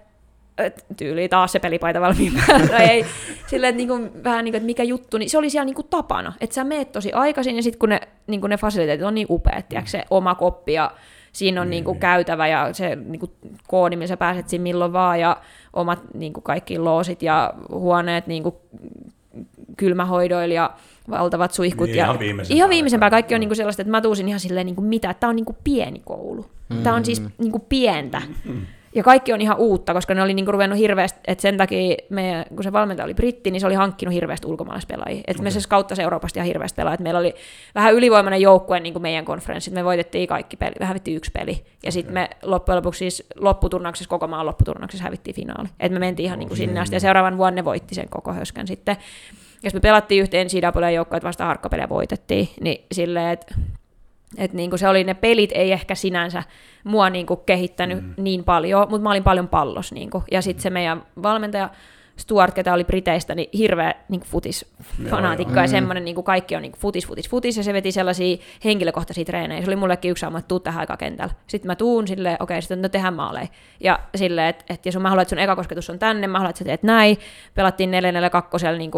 [0.59, 2.79] et tyyli taas se pelipaita valmiin päällä.
[2.79, 3.07] Ei,
[3.47, 6.33] silleen, että niinku, vähän niin kuin, että mikä juttu, niin se oli siellä niinku tapana.
[6.41, 9.69] Että sä meet tosi aikaisin ja sitten kun ne, niinku ne fasiliteetit on niin upeat,
[9.69, 10.91] tiiäks, se oma koppi ja
[11.37, 11.71] Siinä on niin.
[11.71, 13.33] Niinku käytävä ja se niinku
[13.69, 15.37] koodi, millä sä pääset siinä milloin vaan ja
[15.73, 18.61] omat niinku kaikki loosit ja huoneet niinku
[19.77, 20.71] kylmähoidoilla ja
[21.11, 21.87] valtavat suihkut.
[21.87, 23.41] Niin, ja ihan viimeisen ihan päälle kaikki on joo.
[23.41, 26.47] niinku sellaista, että mä tuusin ihan silleen niinku mitä, että tää on niinku pieni koulu.
[26.69, 26.83] Mm.
[26.83, 28.23] Tää on siis niinku pientä.
[28.97, 32.45] Ja kaikki on ihan uutta, koska ne oli niinku ruvennut hirveästi, että sen takia, meidän,
[32.55, 35.23] kun se valmentaja oli britti, niin se oli hankkinut hirveästi ulkomaalaispelaajia.
[35.27, 37.03] Että me se skauttasi Euroopasta ihan hirveästi pelaajia.
[37.03, 37.35] Meillä oli
[37.75, 39.75] vähän ylivoimainen joukkue niin kuin meidän konferenssit.
[39.75, 41.65] Me voitettiin kaikki peli, vähän hävittiin yksi peli.
[41.83, 45.69] Ja sitten me loppujen lopuksi siis lopputurnauksessa, koko maan lopputurnauksessa hävittiin finaali.
[45.81, 48.33] Et me mentiin ihan niin kuin sinne asti ja seuraavan vuonna ne voitti sen koko
[48.33, 48.97] höskän sitten.
[49.63, 53.55] Jos me pelattiin yhteen NCAA joukkoa, että vasta harkkapelejä voitettiin, niin silleen, että
[54.39, 56.43] et niinku se oli ne pelit ei ehkä sinänsä
[56.85, 58.15] mua niinku kehittänyt mm.
[58.17, 59.93] niin paljon, mutta mä olin paljon pallos.
[59.93, 60.25] Niinku.
[60.31, 61.71] Ja sitten se meidän valmentaja
[62.17, 65.69] Stuart, ketä oli Briteistä, niin hirveä niin futis-fanaatikko ja Mm.
[65.69, 69.61] semmoinen, niin kaikki on niin futis, futis, futis, ja se veti sellaisia henkilökohtaisia treenejä.
[69.61, 71.35] Se oli mullekin yksi aamu, että tuu tähän aikakentällä.
[71.47, 73.47] Sitten mä tuun silleen, okei, sitten no tehdään maaleja.
[73.81, 76.51] Ja silleen, että, että jos mä haluan, että sun eka kosketus on tänne, mä haluan,
[76.51, 77.17] että sä teet näin.
[77.55, 78.91] Pelattiin 4-4-2 niin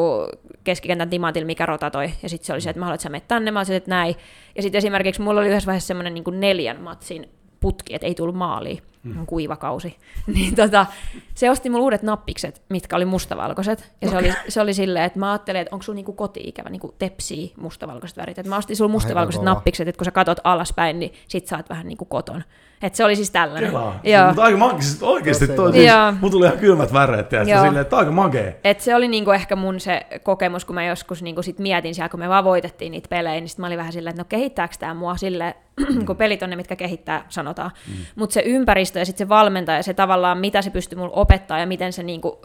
[0.65, 2.11] keskikentän timantilla, mikä rotatoi.
[2.23, 3.75] Ja sitten se oli se, että mä haluan, että sä menet tänne, mä haluan, että
[3.75, 4.15] sä teet näin.
[4.57, 7.29] Ja sitten esimerkiksi mulla oli yhdessä vaiheessa semmoinen niin neljän matsin
[7.61, 9.27] putki, että ei tullut maaliin, mm.
[9.27, 9.97] kuiva kausi.
[10.35, 10.87] Niin tota,
[11.35, 13.93] se osti mulle uudet nappikset, mitkä oli mustavalkoiset.
[14.03, 16.95] Ja se, oli, se oli silleen, että mä ajattelin, että onko sulla niinku koti-ikävä, niinku
[16.99, 18.39] tepsii mustavalkoiset värit.
[18.39, 19.51] Et mä ostin sulle mustavalkoiset kova.
[19.51, 22.45] nappikset, että kun sä katot alaspäin, niin sit saat vähän niinku koton.
[22.83, 23.71] Et se oli siis tällainen.
[23.71, 24.01] Kelaa.
[24.05, 24.27] Joo.
[24.27, 27.45] Mutta aika maagisesti, oikeasti toi, siis, mun tuli ihan kylmät väreet, Joo.
[27.45, 28.61] silleen, että aika magee.
[28.65, 32.09] Et se oli niinku ehkä mun se kokemus, kun mä joskus niinku sit mietin siellä,
[32.09, 34.75] kun me vaan voitettiin niitä pelejä, niin sit mä olin vähän silleen, että no kehittääkö
[34.79, 35.57] tämä mua sille,
[36.07, 37.71] kun pelit on ne, mitkä kehittää, sanotaan.
[37.89, 37.95] Mm.
[38.17, 41.67] Mutta se ympäristö ja sitten se valmentaja, se tavallaan, mitä se pystyi mulle opettaa ja
[41.67, 42.43] miten se niinku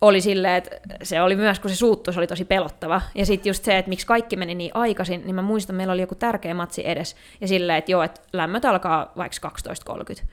[0.00, 0.70] oli silleen, että
[1.02, 3.00] se oli myös, kun se suuttu, se oli tosi pelottava.
[3.14, 6.00] Ja sitten just se, että miksi kaikki meni niin aikaisin, niin mä muistan, meillä oli
[6.00, 7.16] joku tärkeä matsi edes.
[7.40, 9.52] Ja silleen, että joo, että lämmöt alkaa vaikka
[10.18, 10.24] 12.30.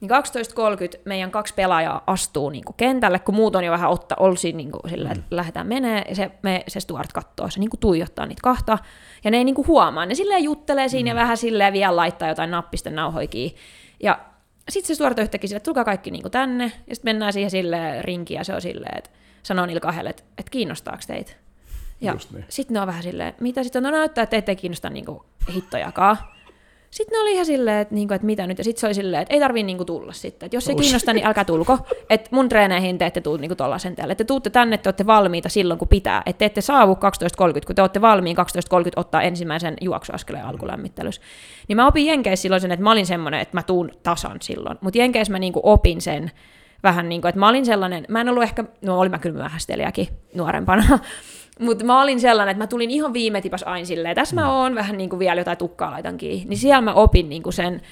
[0.00, 4.16] Niin 12.30 meidän kaksi pelaajaa astuu niin kuin kentälle, kun muut on jo vähän otta,
[4.18, 7.70] olsi niin kuin sillä, että lähdetään menee, ja se, me, se Stuart katsoo, se niin
[7.70, 8.78] kuin tuijottaa niitä kahta,
[9.24, 12.28] ja ne ei niin kuin huomaa, ne silleen juttelee siinä ja vähän silleen vielä laittaa
[12.28, 13.56] jotain nappisten nauhoja kiinni.
[14.02, 14.18] Ja
[14.68, 17.50] sitten se on yhtäkkiä silleen, että tulkaa kaikki niin kuin tänne, ja sitten mennään siihen
[17.50, 19.10] silleen rinkiin, ja se on silleen, että
[19.42, 21.32] sanoo niille kahdelle, että, että kiinnostaako teitä.
[22.00, 22.44] Ja niin.
[22.48, 26.18] sitten ne on vähän silleen, mitä sitten no näyttää, että teitä ei kiinnosta niinku hittojakaan.
[26.96, 29.22] Sitten ne oli ihan silleen, että, niinku, että mitä nyt, ja sitten se oli silleen,
[29.22, 30.46] että ei tarvii niinku tulla sitten.
[30.46, 31.78] Että jos se kiinnostaa, niin älkää tulko.
[32.10, 34.12] Että mun treeneihin te ette tuu niinku tollasen täällä.
[34.12, 36.22] Että te tuutte tänne, te olette valmiita silloin, kun pitää.
[36.26, 36.98] Että te ette saavu 12.30,
[37.66, 38.42] kun te olette valmiin 12.30
[38.96, 41.22] ottaa ensimmäisen juoksuaskeleen alkulämmittelyssä.
[41.68, 44.78] Niin mä opin Jenkeissä silloin sen, että mä olin semmoinen, että mä tuun tasan silloin.
[44.80, 46.30] Mutta Jenkeissä mä niinku opin sen,
[46.82, 49.36] vähän niin kuin, että mä olin sellainen, mä en ollut ehkä, no olin mä kyllä
[49.36, 50.98] myöhästelijäkin nuorempana,
[51.60, 54.74] mutta mä olin sellainen, että mä tulin ihan viime tipas aina silleen, tässä mä oon
[54.74, 57.82] vähän niin kuin vielä jotain tukkaa laitan kiinni, niin siellä mä opin niin kuin sen,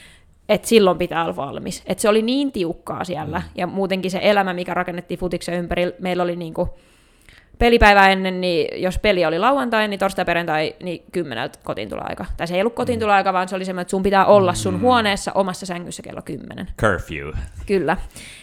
[0.49, 1.83] että silloin pitää olla valmis.
[1.87, 6.23] Että se oli niin tiukkaa siellä, ja muutenkin se elämä, mikä rakennettiin futiksen ympärillä, meillä
[6.23, 6.69] oli niin kuin
[7.65, 12.27] pelipäivää ennen, niin jos peli oli lauantai, niin torstai perjantai, niin kymmeneltä kotiin tulo aika.
[12.37, 14.55] Tai se ei ollut kotiin tulo aika, vaan se oli semmoinen, että sun pitää olla
[14.55, 16.69] sun huoneessa omassa sängyssä kello kymmenen.
[16.81, 17.31] Curfew.
[17.67, 17.97] Kyllä.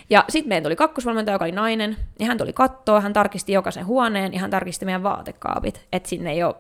[0.10, 3.86] Ja sitten meidän tuli kakkosvalmentaja, joka oli nainen, ja hän tuli kattoa, hän tarkisti jokaisen
[3.86, 6.56] huoneen, ja hän tarkisti meidän vaatekaapit, että sinne ei ole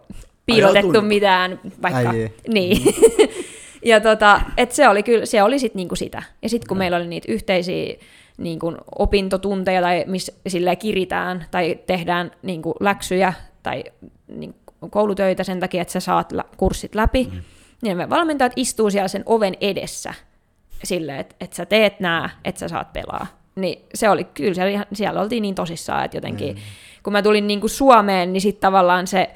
[0.46, 2.10] piilotettu mitään, vaikka...
[2.10, 2.30] Äijä.
[2.48, 2.82] Niin.
[3.92, 6.24] ja tota, et se oli kyllä, se oli sitten niinku sitä.
[6.42, 7.96] Ja sitten kun meillä oli niitä yhteisiä
[8.44, 10.34] niinku opintotunteja, tai missä
[10.80, 13.34] kiritään, tai tehdään niinku läksyjä,
[13.64, 13.84] tai
[14.28, 17.42] niinku koulutöitä sen takia, että sä saat kurssit läpi, mm.
[17.82, 20.14] niin me valmentajat istuu siellä sen oven edessä,
[20.84, 23.28] silleen, että, että sä teet nää, että sä saat pelaa.
[23.56, 26.62] Niin se oli, kyllä siellä, siellä oltiin niin tosissaan, että jotenkin, mm.
[27.04, 29.30] kun mä tulin niin kuin Suomeen, niin sitten tavallaan se,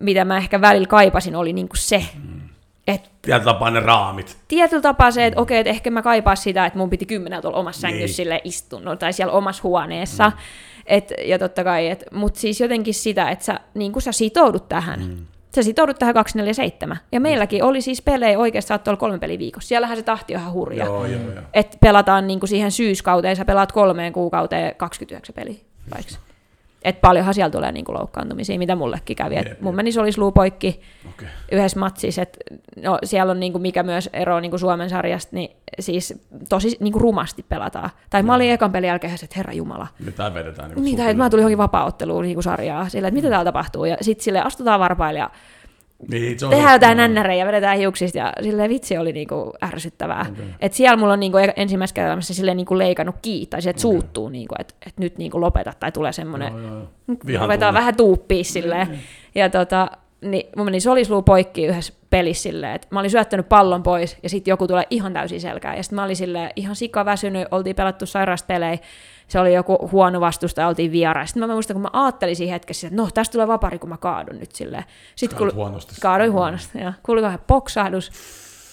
[0.00, 2.40] mitä mä ehkä välillä kaipasin, oli niin kuin se, mm.
[2.86, 4.36] Että Tietyllä tapaa ne raamit.
[4.48, 7.58] tietyllä tapaa se, että okei, että ehkä mä kaipaan sitä, että mun piti kymmeneltä olla
[7.58, 8.40] omassa sängyssä Niin.
[8.44, 10.28] istunut tai siellä omassa huoneessa.
[10.28, 10.36] Mm.
[10.86, 15.00] Et, ja totta kai, et, mutta siis jotenkin sitä, että sä, niin sä sitoudut tähän.
[15.00, 15.16] Mm.
[15.54, 16.96] Sä sitoudut tähän 247.
[17.12, 19.68] Ja meilläkin oli siis pelejä oikeasti saattoi olla kolme peliä viikossa.
[19.68, 20.84] Siellähän se tahti on ihan hurja.
[20.84, 21.42] Joo, joo, joo.
[21.54, 25.58] Että pelataan niin siihen syyskauteen, sä pelaat kolmeen kuukauteen 29 peliä
[25.94, 26.12] vaikka.
[26.86, 29.36] Et paljonhan siellä tulee niin loukkaantumisia, mitä mullekin kävi.
[29.36, 31.28] Et mun meni solisluu poikki Okei.
[31.52, 32.38] yhdessä matsissa, että
[32.82, 36.14] no, siellä on niinku, mikä myös ero niinku Suomen sarjasta, niin siis
[36.48, 37.90] tosi niinku rumasti pelataan.
[38.10, 39.86] Tai mä olin ekan pelin jälkeen, että herra jumala.
[40.04, 40.70] Nyt tää vedetään.
[40.70, 43.84] Niin Niin, tai että mä tulin johonkin vapaaotteluun niinku sarjaa, sillä, että mitä täällä tapahtuu,
[43.84, 45.30] ja sitten sille astutaan varpaille ja
[46.10, 50.26] niin, se on tehdään jotain nännärejä ja vedetään hiuksista, ja sille vitsi oli niinku ärsyttävää.
[50.30, 50.44] Okay.
[50.60, 53.80] Et siellä mulla on niinku e- ensimmäisessä kerralla silleen niinku leikannut kiinni, tai se, okay.
[53.80, 56.52] suuttuu, niinku, että et nyt niinku lopeta, tai tulee semmoinen,
[57.40, 58.98] ruvetaan vähän tuuppia silleen.
[59.34, 59.90] Ja tota,
[60.20, 64.28] niin mun meni solisluu poikki yhdessä pelissä silleen, että mä olin syöttänyt pallon pois ja
[64.28, 65.76] sitten joku tulee ihan täysin selkään.
[65.76, 68.78] Ja sitten mä olin silleen ihan sika väsynyt, oltiin pelattu sairauspelejä,
[69.28, 71.32] se oli joku huono vastusta ja oltiin vieraissa.
[71.32, 73.96] Sitten mä muistan, kun mä ajattelin siinä hetkessä, että no tästä tulee vapari, kun mä
[73.96, 74.84] kaadun nyt silleen.
[75.16, 75.94] Sitten Kaadut huonosti.
[76.00, 78.10] Kaaduin huonosti, ja kuului vähän poksahdus.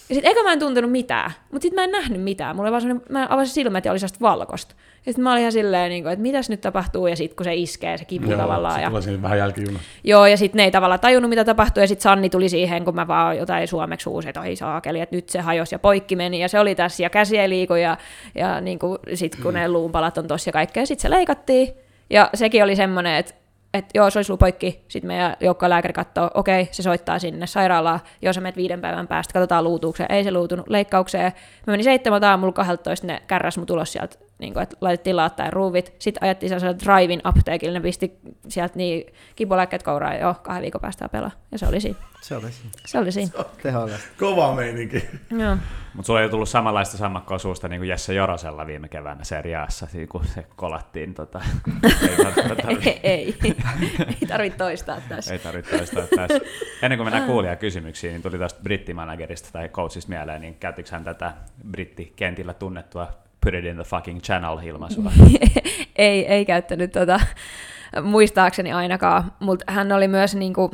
[0.10, 2.56] Ja sitten eikä mä en tuntenut mitään, mutta sitten mä en nähnyt mitään.
[2.56, 4.76] Mulla oli vaan mä avasin silmät ja oli sellaista valkoista.
[5.06, 7.44] Ja sitten mä olin ihan silleen, niin kuin, että mitäs nyt tapahtuu, ja sitten kun
[7.44, 8.76] se iskee, se kipu Joo, tavallaan.
[8.76, 9.88] se Ja, tulee vähän jälkijunassa.
[10.04, 12.96] joo, ja sitten ne ei tavallaan tajunnut, mitä tapahtui, ja sitten Sanni tuli siihen, kun
[12.96, 16.40] mä vaan jotain suomeksi huusin, että oi saakeli, että nyt se hajosi ja poikki meni,
[16.40, 17.98] ja se oli tässä, ja käsi ei liiku, ja,
[18.36, 21.68] ja niin kuin, sitten kun ne luunpalat on tossa ja kaikkea, sitten se leikattiin,
[22.10, 23.34] ja sekin oli semmoinen, että
[23.74, 24.84] että joo, se olisi ollut poikki.
[24.88, 29.34] Sitten meidän joukkolääkäri katsoo, okei, se soittaa sinne sairaalaan, jos sä menet viiden päivän päästä,
[29.34, 30.12] katsotaan luutuukseen.
[30.12, 31.32] Ei se luutunut leikkaukseen.
[31.68, 35.54] Mä menin seitsemältä aamulla 12, ne kärräs mun tulos sieltä, niin kuin, että laitettiin laattaen
[35.54, 35.94] ruuvit.
[36.00, 40.82] Sitten ajettiin sellaisella drive-in apteekilla, ne pisti sieltä niin kipulääkkeet kouraan, ja joo, kahden viikon
[40.82, 41.32] päästä pelaa.
[41.52, 42.00] Ja se oli siinä.
[42.22, 42.70] Se oli siinä.
[42.86, 43.32] Se oli siinä.
[43.64, 44.08] Tehollista.
[44.20, 45.10] Kova meininki.
[45.32, 45.58] Joo.
[45.94, 50.08] Mutta sulla ei tullut samanlaista sammakkoa suusta niin kuin Jesse Jorosella viime keväänä seriaassa, siinä
[50.08, 51.14] kun se kolattiin.
[51.14, 51.42] Tota,
[51.84, 52.18] ei
[52.62, 53.56] tarvitse ei, ei,
[54.22, 55.34] ei tarvitse toistaa tässä.
[55.34, 56.40] Ei tarvitse toistaa tässä.
[56.82, 61.34] Ennen kuin mennään kuulijakysymyksiin, niin tuli tästä brittimanagerista tai coachista mieleen, niin käyttikö hän tätä
[61.72, 65.12] brittikentillä tunnettua put it in the fucking channel ilmaisua?
[65.96, 67.20] ei, ei käyttänyt tota,
[68.02, 70.72] muistaakseni ainakaan, mutta hän oli myös niinku,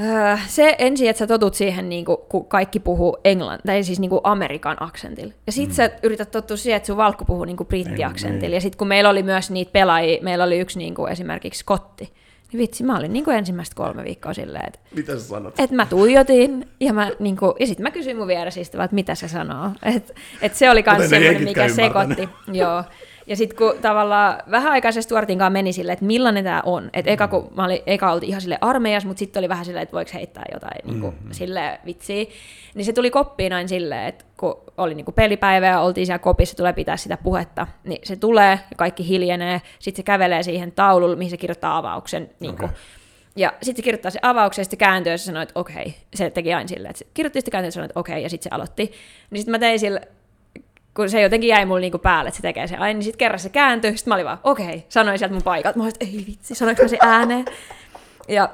[0.00, 4.20] öö, se ensin, että sä totut siihen, niinku, kun kaikki puhuu englantia, tai siis niinku
[4.24, 5.32] Amerikan aksentilla.
[5.46, 5.74] Ja sit mm.
[5.74, 8.54] sä yrität tottua siihen, että sun valkku puhuu niinku brittiaksentilla.
[8.54, 12.12] Ja sit kun meillä oli myös niitä pelaajia, meillä oli yksi niinku esimerkiksi Skotti,
[12.52, 15.60] niin vitsi, mä olin niinku ensimmäistä kolme viikkoa silleen, että Mitä sä sanot?
[15.60, 19.28] et mä tuijotin ja, mä, niinku, ja sitten mä kysyin mun vieressä että mitä se
[19.28, 19.70] sanoo.
[19.96, 22.28] Et, et se oli myös semmoinen, mikä sekoitti.
[22.52, 22.84] Joo.
[23.28, 26.90] Ja sitten kun tavallaan vähän aikaisesti Stuartin kanssa meni silleen, että millainen tämä on.
[26.92, 29.82] Että eka, kun mä olin, eka oltiin ihan sille armeijas, mutta sitten oli vähän silleen,
[29.82, 31.32] että voiko heittää jotain niin kuin, mm-hmm.
[31.32, 32.24] sille vitsiä.
[32.74, 36.18] Niin se tuli koppiin aina silleen, että kun oli niin kuin pelipäivä ja oltiin siellä
[36.18, 39.62] kopissa, tulee pitää sitä puhetta, niin se tulee ja kaikki hiljenee.
[39.78, 42.30] Sitten se kävelee siihen taululle, mihin se kirjoittaa avauksen.
[42.40, 42.78] Niin kuin, Okei.
[43.36, 45.94] ja sitten se kirjoittaa se avauksen, ja sitten se kääntyy, ja se sanoi, että okei.
[46.14, 48.50] Se teki aina silleen, että se kirjoitti, sitten kääntyy, ja sanoi, että okei, ja sitten
[48.50, 48.92] se aloitti.
[49.30, 50.00] Niin sitten mä tein sille,
[50.98, 53.38] kun se jotenkin jäi mulle niinku päälle, että se tekee se aina, niin sitten kerran
[53.38, 55.78] se kääntyi, sitten mä olin vaan, okei, sanoin sieltä mun paikalta.
[55.78, 57.44] Mä olin, että ei vitsi, sanoinko mä se ääneen?
[58.28, 58.50] Ja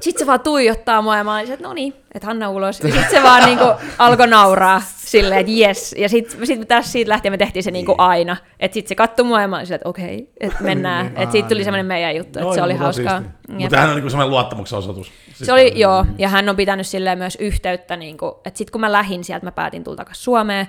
[0.00, 2.80] sitten se vaan tuijottaa mua, ja mä olin, että no niin, että Hanna ulos.
[2.80, 3.64] Ja sitten se vaan niinku
[3.98, 5.94] alkoi nauraa silleen, että jes.
[5.98, 8.36] Ja sitten sit tässä siitä lähtien me tehtiin se niinku aina.
[8.60, 11.06] Että sitten se katsoi mua, ja mä olin silleen, että okei, että mennään.
[11.06, 13.22] Että siitä tuli semmoinen meidän juttu, että se oli hauskaa.
[13.48, 15.12] Mutta hän on niinku semmoinen luottamuksen osoitus.
[15.26, 18.72] Siis Se oli, joo, ja hän on pitänyt silleen myös yhteyttä, niin kuin, että sitten
[18.72, 20.66] kun mä lähdin sieltä, mä päätin tulla takaisin Suomeen,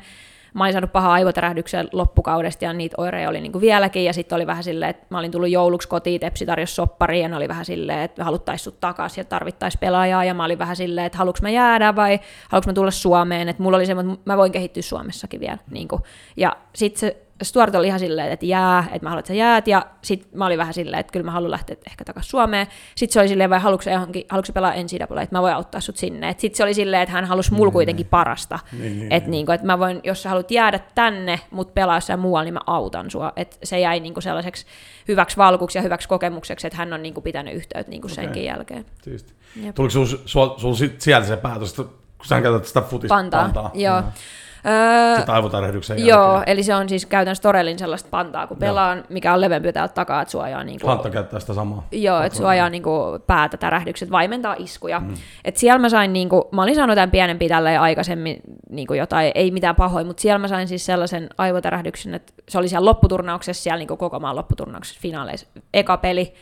[0.54, 4.36] mä olin saanut pahaa aivotärähdyksen loppukaudesta ja niitä oireja oli niin kuin vieläkin ja sitten
[4.36, 7.48] oli vähän silleen, että mä olin tullut jouluksi kotiin, Tepsi tarjosi soppariin ja ne oli
[7.48, 11.18] vähän silleen, että haluttaisiin sut takaisin ja tarvittaisiin pelaajaa ja mä olin vähän silleen, että
[11.18, 14.52] haluanko mä jäädä vai haluanko mä tulla Suomeen, että mulla oli se, että mä voin
[14.52, 15.58] kehittyä Suomessakin vielä.
[15.72, 16.02] Niin kuin.
[16.38, 19.68] Ja sitten se Stuart oli ihan silleen, että jää, että mä haluan, että sä jäät,
[19.68, 22.68] ja sitten mä olin vähän silleen, että kyllä mä haluan lähteä ehkä takaisin Suomeen.
[22.96, 25.54] Sitten se oli silleen, vai haluatko sä, johonkin, haluatko sä pelaa NCAA, että mä voin
[25.54, 26.36] auttaa sut sinne.
[26.38, 28.60] Sitten se oli silleen, että hän halusi mulla kuitenkin parasta.
[28.72, 32.20] Niin, niin, että niinku, että mä voin, jos sä haluat jäädä tänne, mutta pelaa jossain
[32.20, 33.34] muualla, niin mä autan sua.
[33.36, 34.66] Että se jäi niinku sellaiseksi
[35.08, 38.46] hyväksi valkuksi ja hyväksi kokemukseksi, että hän on niinku pitänyt yhteyttä niinku senkin Okei.
[38.46, 38.86] jälkeen.
[39.02, 39.34] Siisti.
[39.76, 43.72] Tuliko sul, sul sit sieltä se päätös, että kun sä käytät sitä futista Pantaa, pantaa
[43.74, 43.96] joo.
[43.96, 44.04] Joo.
[44.66, 46.54] Öö, aivotärähdyksen Joo, jälkeen.
[46.54, 50.22] eli se on siis käytännössä todellinen sellaista pantaa, kun pelaan, mikä on leveämpi täältä takaa,
[50.22, 51.88] että suojaa niin Huntta käyttää sitä samaa.
[51.92, 52.92] Joo, että suojaa niinku
[53.28, 55.00] päätä tärähdykset, vaimentaa iskuja.
[55.00, 55.14] Mm.
[55.46, 59.52] Et siellä mä sain, niinku, mä olin saanut tämän pienempi tälleen aikaisemmin niinku jotain, ei
[59.52, 63.78] mitään pahoin, mutta siellä mä sain siis sellaisen aivotärähdyksen, että se oli siellä lopputurnauksessa, siellä
[63.78, 65.48] niinku koko maan lopputurnauksessa finaaleissa.
[65.74, 66.34] Eka peli,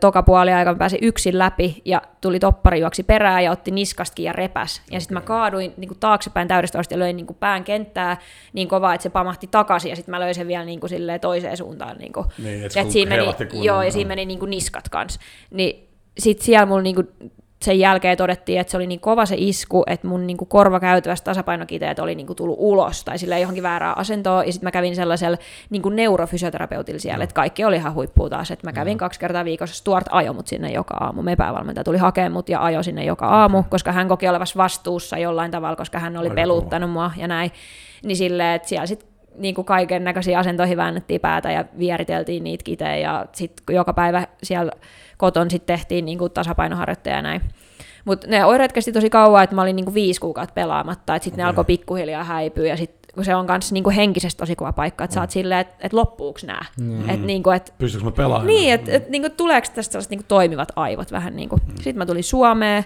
[0.00, 4.24] toka puoli aika mä pääsin yksin läpi ja tuli toppari juoksi perään ja otti niskastakin
[4.24, 4.82] ja repäs.
[4.90, 8.16] Ja sitten mä kaaduin niinku taaksepäin täydestä ja löin niinku pään kenttää
[8.52, 11.56] niin kovaa, että se pamahti takaisin ja sitten mä löin sen vielä niinku silleen toiseen
[11.56, 11.98] suuntaan.
[11.98, 12.24] Niinku.
[12.38, 15.20] Niin, et Ja kun siinä meni, joo, ja siinä meni niinku niskat kanssa.
[15.50, 15.88] Niin
[16.18, 17.02] sit siellä mulla niinku
[17.62, 21.98] sen jälkeen todettiin, että se oli niin kova se isku, että mun niinku korvakäytävästä tasapainokiteet
[21.98, 24.44] oli niinku tullut ulos tai sille johonkin väärää asentoa.
[24.44, 25.38] Ja sitten mä kävin sellaisella
[25.70, 28.50] niinku neurofysioterapeutilla siellä, että kaikki oli ihan huippua taas.
[28.50, 29.76] Että mä kävin kaksi kertaa viikossa.
[29.76, 31.22] Stuart ajoi mut sinne joka aamu.
[31.22, 35.18] Me päävalmentaja tuli hakemaan mut ja ajoi sinne joka aamu, koska hän koki olevassa vastuussa
[35.18, 37.50] jollain tavalla, koska hän oli Aika peluttanut mua ja näin.
[38.04, 42.64] Niin silleen, että siellä sitten niin kuin kaiken näköisiä asentoihin väännettiin päätä ja vieriteltiin niitä
[42.64, 44.72] kitejä ja sitten joka päivä siellä
[45.16, 47.40] koton sitten tehtiin niin kuin tasapainoharjoitteja ja näin.
[48.04, 51.36] Mutta ne oireet kesti tosi kauan, että mä olin niinku viisi kuukautta pelaamatta, että sitten
[51.36, 51.44] okay.
[51.44, 55.04] ne alkoi pikkuhiljaa häipyä ja sitten kun se on myös niinku henkisesti tosi kova paikka,
[55.04, 55.14] että mm.
[55.14, 56.60] sä oot silleen, että et loppuuko nämä.
[56.80, 57.10] Mm.
[57.10, 58.46] Et niinku, et, Pystyykö mä pelaamaan?
[58.46, 61.56] niin, että et, niinku, tuleeko tästä sellaiset niinku, toimivat aivot vähän niinku.
[61.56, 61.76] Mm.
[61.76, 62.84] Sitten mä tulin Suomeen,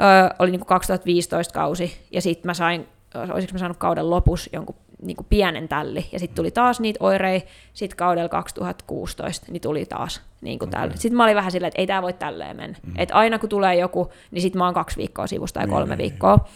[0.00, 2.86] ö, oli niinku 2015 kausi, ja sitten mä sain,
[3.32, 7.48] olisiko mä saanut kauden lopussa jonkun niinku pienen tälli, ja sitten tuli taas niitä oireita,
[7.72, 10.80] sitten kaudella 2016, niin tuli taas niinku okay.
[10.80, 10.96] tällä.
[10.96, 12.78] Sitten mä olin vähän silleen, että ei tämä voi tälleen mennä.
[12.86, 12.92] Mm.
[12.98, 15.96] Että aina kun tulee joku, niin sitten mä oon kaksi viikkoa sivusta tai Niin, kolme
[15.96, 16.48] niin, viikkoa.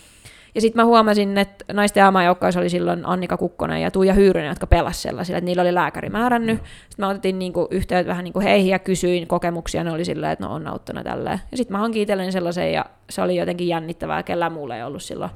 [0.55, 4.67] Ja sitten mä huomasin, että naisten aamajoukkoissa oli silloin Annika Kukkonen ja Tuija Hyyrynen, jotka
[4.67, 6.59] pelasivat sellaisilla, että niillä oli lääkäri määrännyt.
[6.59, 10.45] Sitten mä otettiin niinku yhteyttä vähän niinku heihin ja kysyin kokemuksia, ne oli silleen, että
[10.45, 11.41] no on auttanut tälleen.
[11.51, 15.03] Ja sitten mä hankin itselleni sellaisen ja se oli jotenkin jännittävää, kellään muulla ei ollut
[15.03, 15.31] silloin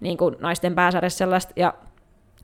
[0.00, 1.52] niin kuin naisten pääsarjassa sellaista.
[1.56, 1.74] Ja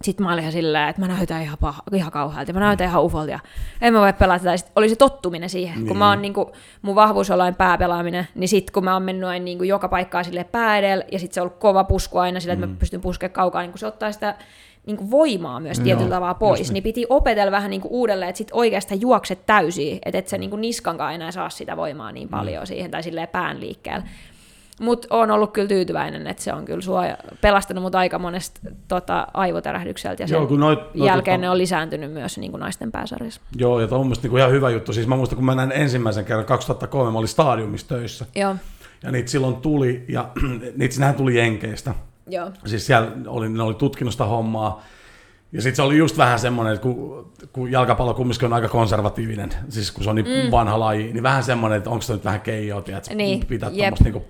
[0.02, 3.02] sitten mä olin ihan silleen, että mä näytän ihan, paha, ihan kauhealta, mä näytän ihan
[3.02, 3.38] ufolta ja
[3.80, 4.56] en mä voi pelata tätä.
[4.56, 5.86] Sitten oli se tottuminen siihen, niin.
[5.86, 9.44] kun mä oon niinku, mun vahvuus on pääpelaaminen, niin sitten kun mä oon mennyt aina
[9.44, 12.52] niinku joka paikkaan sille pää edellä, ja sitten se on ollut kova pusku aina sille,
[12.52, 12.72] että mm.
[12.72, 14.34] mä pystyn puskemaan kaukaa, niin kun se ottaa sitä
[14.86, 16.72] niin kuin voimaa myös tietyllä tavalla pois, niin.
[16.72, 20.38] niin piti opetella vähän niin kuin uudelleen, että sit oikeastaan juokset täysiä, että et sä
[20.38, 22.66] niin kuin niskankaan enää saa sitä voimaa niin paljon mm.
[22.66, 24.02] siihen, tai silleen pään liikkeellä.
[24.80, 29.26] Mutta on ollut kyllä tyytyväinen, että se on kyllä suoja, pelastanut mut aika monesta tota,
[29.34, 32.60] aivotärähdykseltä, ja sen Joo, kun noit, noit, jälkeen tota- ne on lisääntynyt myös niin kuin
[32.60, 33.40] naisten pääsarjassa.
[33.56, 34.92] Joo, ja tämä on mun mielestä niinku ihan hyvä juttu.
[34.92, 38.26] Siis mä muistan, kun mä näin ensimmäisen kerran 2003, mä olin stadiumissa töissä.
[38.34, 38.56] Joo,
[39.02, 40.28] Ja niitä silloin tuli, ja
[40.76, 41.94] niitä sinähän tuli Jenkeistä.
[42.28, 42.50] joo.
[42.66, 44.82] Siis siellä oli, ne oli tutkinut sitä hommaa.
[45.52, 49.50] Ja sitten se oli just vähän semmoinen, että kun, kun jalkapallo kumminkin on aika konservatiivinen,
[49.68, 50.50] siis kun se on niin mm.
[50.50, 54.04] vanha laji, niin vähän semmoinen, että onko se nyt vähän keijoa, että Niin, pitää tuommoista
[54.04, 54.24] niinku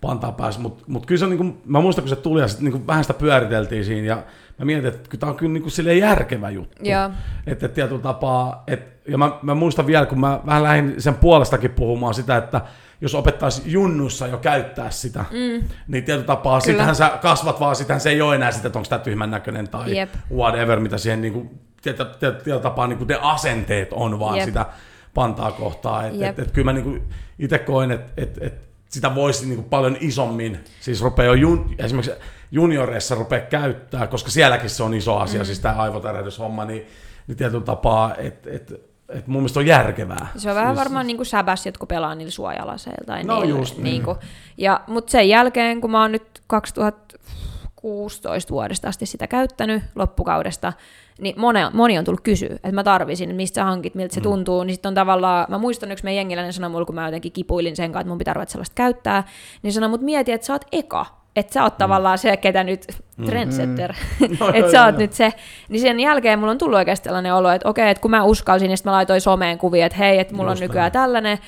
[0.00, 0.60] pantaa päässä.
[0.60, 3.04] Mutta mut kyllä se on, niinku, mä muistan, kun se tuli ja sit niinku vähän
[3.04, 4.22] sitä pyöriteltiin siinä, ja
[4.58, 6.82] mä mietin, että tämä on kyllä niinku silleen järkevä juttu.
[6.84, 7.10] Joo.
[7.46, 11.14] Että et tietyllä tapaa, et, ja mä, mä muistan vielä, kun mä vähän lähdin sen
[11.14, 12.60] puolestakin puhumaan sitä, että
[13.00, 15.68] jos opettaisi junnussa jo käyttää sitä, mm.
[15.88, 16.72] niin tietyllä tapaa, Kyllä.
[16.72, 19.68] sitähän sä kasvat vaan, sitähän se ei ole enää sitä, että onko tämä tyhmän näköinen
[19.68, 20.10] tai Jep.
[20.34, 21.50] whatever, mitä siihen niin kuin,
[21.82, 24.44] tietyllä, tapaa niin kuin ne asenteet on vaan Jep.
[24.44, 24.66] sitä
[25.14, 26.06] pantaa kohtaa.
[26.06, 26.38] Et, Jep.
[26.38, 27.02] et, et, kyllä mä niin kuin
[27.38, 31.74] itse koen, että et, et sitä voisi niin kuin paljon isommin, siis rupeaa jo jun,
[31.78, 32.12] esimerkiksi
[32.50, 35.44] junioreissa rupeaa käyttää, koska sielläkin se on iso asia, mm.
[35.46, 36.86] siis tämä aivotärähdyshomma, niin,
[37.26, 38.72] niin tietyllä tapaa, että et,
[39.08, 40.26] et mun mielestä on järkevää.
[40.36, 43.04] Se on vähän Siis- varmaan niin kuin säbäs, jotka pelaa niillä suojalaseilla.
[43.06, 43.84] Tai No niillä, just niin.
[43.84, 44.16] niin kuin.
[44.58, 50.72] Ja, mutta sen jälkeen, kun mä oon nyt 2016 vuodesta asti sitä käyttänyt loppukaudesta,
[51.18, 54.64] niin moni, moni on tullut kysyä, että mä tarvisin, mistä sä hankit, miltä se tuntuu,
[54.64, 57.76] niin sitten on tavallaan, mä muistan yksi meidän jengiläinen sanoi mulle, kun mä jotenkin kipuilin
[57.76, 59.24] sen kanssa, että mun pitää ruveta sellaista käyttää,
[59.62, 61.06] niin sanoi, mutta mieti, että sä oot eka,
[61.36, 61.78] että sä oot mm.
[61.78, 62.86] tavallaan se, ketä nyt,
[63.26, 63.94] trendsetter,
[64.40, 65.32] No, että sä oot nyt se,
[65.68, 68.68] niin sen jälkeen mulla on tullut oikeasti sellainen olo, että okei, että kun mä uskalsin,
[68.68, 70.92] niin sitten mä laitoin someen kuvia, että hei, että mulla Just on nykyään näin.
[70.92, 71.38] tällainen,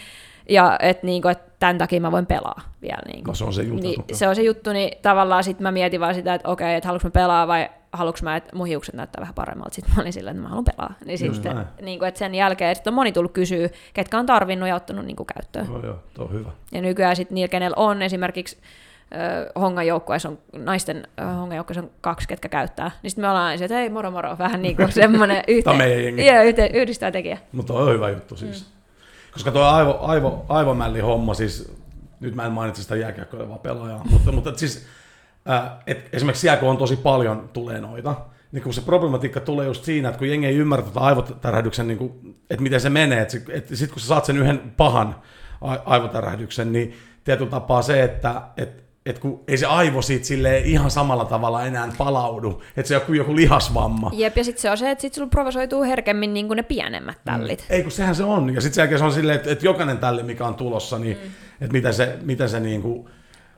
[0.49, 3.03] ja että niinku, et tämän takia mä voin pelaa vielä.
[3.07, 3.31] Niinku.
[3.31, 3.83] No se on se juttu.
[3.83, 6.89] Niin, se on se juttu, niin tavallaan sitten mä mietin vaan sitä, että okei, että
[6.89, 9.75] haluanko mä pelaa vai haluanko mä, että mun hiukset näyttää vähän paremmalta.
[9.75, 10.95] Sitten mä olin silleen, että mä haluan pelaa.
[11.05, 11.67] Niin sitten, näin.
[11.83, 15.05] niin kuin, että sen jälkeen sit on moni tullut kysyä, ketkä on tarvinnut ja ottanut
[15.05, 15.67] niin kuin käyttöön.
[15.67, 16.51] Joo, joo, tuo on hyvä.
[16.73, 18.59] Ja nykyään sitten niillä, kenellä on esimerkiksi
[19.61, 21.09] hongan joukkueessa on, naisten
[21.39, 24.37] hongan joukkueessa on kaksi, ketkä käyttää, niin sitten me ollaan aina että hei moro moro,
[24.39, 27.39] vähän niin kuin semmoinen yhteen, yhdistää tekijä.
[27.53, 28.67] Mutta on hyvä juttu siis.
[28.67, 28.80] Mm.
[29.33, 31.72] Koska tuo aivo, aivo, aivomälli homma, siis
[32.20, 34.87] nyt mä en mainitse sitä jääkiekkoilevaa pelaajaa, mutta, mutta siis,
[35.47, 38.14] ää, et esimerkiksi kun on tosi paljon tulee noita,
[38.53, 41.99] niin kun se problematiikka tulee just siinä, että kun jengi ei ymmärrä tätä aivotärähdyksen, niin
[41.99, 45.16] kuin, että miten se menee, että, että sitten kun sä saat sen yhden pahan
[45.85, 50.91] aivotärähdyksen, niin tietyllä tapaa se, että et, et kun ei se aivo siitä silleen ihan
[50.91, 54.11] samalla tavalla enää palaudu, että se on joku, joku lihasvamma.
[54.15, 57.19] Jep, ja sitten se on se, että sit sulla provosoituu herkemmin niin kuin ne pienemmät
[57.25, 57.67] tällit.
[57.71, 58.55] Ei kun sehän se on.
[58.55, 61.17] Ja sitten sen jälkeen se on silleen, että, että jokainen tälle, mikä on tulossa, niin
[61.17, 61.31] mm.
[61.61, 63.09] että miten se, miten se niinku...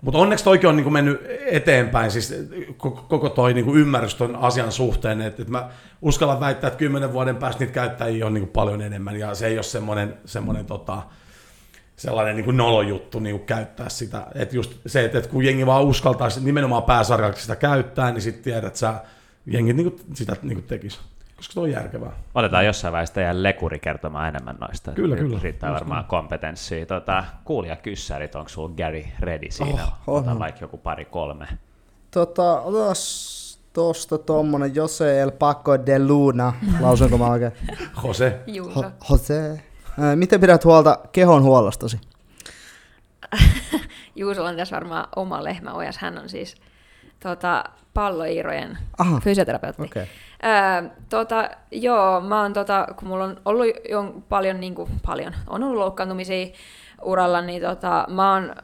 [0.01, 2.35] Mutta onneksi toikin on niinku mennyt eteenpäin, siis
[2.77, 5.69] koko, toi niinku ymmärrys ton asian suhteen, että, että mä
[6.03, 9.57] uskallan väittää, että kymmenen vuoden päästä niitä käyttäjiä on niinku paljon enemmän, ja se ei
[9.57, 11.03] ole semmoinen, semmoinen tota,
[12.03, 14.27] sellainen niin nolojuttu niin käyttää sitä.
[14.35, 18.45] Et just se, että, että kun jengi vaan uskaltaisi nimenomaan pääsarjaksi sitä käyttää, niin sitten
[18.45, 18.95] tiedät, että sä,
[19.47, 21.01] jengi niin kuin, sitä niin kuin tekisi.
[21.37, 22.13] Koska se on järkevää.
[22.35, 24.93] Otetaan jossain vaiheessa teidän lekuri kertomaan enemmän noista.
[24.93, 25.39] Kyllä, kyllä.
[25.43, 26.87] Riittää Just varmaan kompetenssia.
[26.87, 29.85] Tota, kuulija kyssärit, onko sulla Gary ready siinä?
[29.85, 30.39] Oh, Ota on.
[30.39, 31.47] vaikka joku pari kolme.
[32.11, 37.53] Tota, otas tosta tommonen Jose El Paco de Luna, lausunko mä oikein?
[38.05, 38.41] Jose.
[39.11, 39.63] Jose.
[40.15, 42.01] Miten pidät huolta kehon huollostosi?
[44.17, 45.99] Juusolla on tässä varmaan oma lehmä ojas.
[45.99, 46.57] Hän on siis
[47.21, 47.65] tota,
[47.95, 49.21] palloiirojen Aha.
[49.21, 49.83] fysioterapeutti.
[49.83, 50.07] Okei.
[50.45, 55.35] Öö, tota, joo, mä oon tota, kun mulla on ollut jo paljon, niin kuin, paljon,
[55.47, 56.47] on ollut loukkaantumisia
[57.03, 58.55] uralla, niin tota, mä oon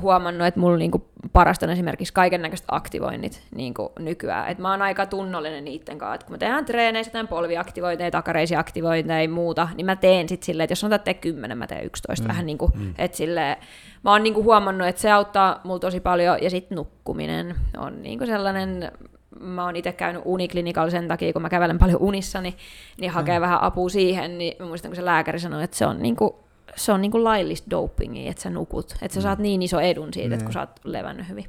[0.00, 4.48] huomannut, että mulla niinku parasta on esimerkiksi kaiken näköiset aktivoinnit niinku nykyään.
[4.48, 6.14] Et mä oon aika tunnollinen niiden kanssa.
[6.14, 10.42] Et kun mä tehdään treeneissä jotain polviaktivointeja, takareisia aktivointeja ja muuta, niin mä teen sit
[10.42, 12.28] silleen, että jos että tee 10, mä teen 11 mm.
[12.28, 12.94] vähän niinku, mm.
[12.98, 13.56] että silleen,
[14.04, 18.26] mä oon niinku huomannut, että se auttaa mulla tosi paljon, ja sitten nukkuminen on niinku
[18.26, 18.92] sellainen,
[19.40, 22.54] mä oon itse käynyt uniklinikalla sen takia, kun mä kävelen paljon unissa, niin,
[23.00, 23.42] niin hakee mm.
[23.42, 26.92] vähän apua siihen, niin mä muistan, kun se lääkäri sanoi, että se on niinku se
[26.92, 28.96] on niinku laillista dopingia, että sä nukut.
[29.02, 29.22] Että sä mm.
[29.22, 31.44] saat niin iso edun siitä, että kun sä oot levännyt hyvin.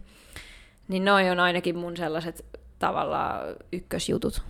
[0.88, 2.46] Niin noi on ainakin mun sellaiset
[2.80, 3.40] tavallaan
[3.72, 4.42] ykkösjutut.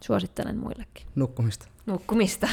[0.00, 1.06] Suosittelen muillekin.
[1.14, 1.66] Nukkumista.
[1.86, 2.48] Nukkumista.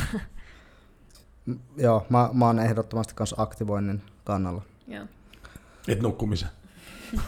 [1.77, 4.61] Joo, mä, mä oon ehdottomasti kanssa aktivoinnin kannalla.
[4.87, 5.05] Joo.
[5.87, 6.49] Et nukkumisen.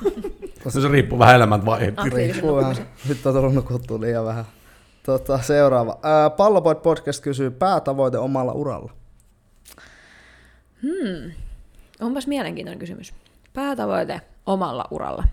[0.69, 2.03] se riippuu vähän elämän vaiheesta.
[2.03, 2.75] Riippuu vähän.
[3.07, 4.45] Nyt on tullut nukuttua liian vähän.
[5.05, 5.99] Tota, seuraava.
[6.37, 8.91] Palloboy Podcast kysyy päätavoite omalla uralla.
[10.81, 11.31] Hmm.
[11.99, 13.13] Onpas mielenkiintoinen kysymys.
[13.53, 15.23] Päätavoite omalla uralla.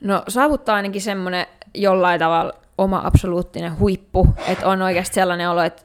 [0.00, 5.82] No saavuttaa ainakin semmoinen jollain tavalla oma absoluuttinen huippu, että on oikeasti sellainen olo, että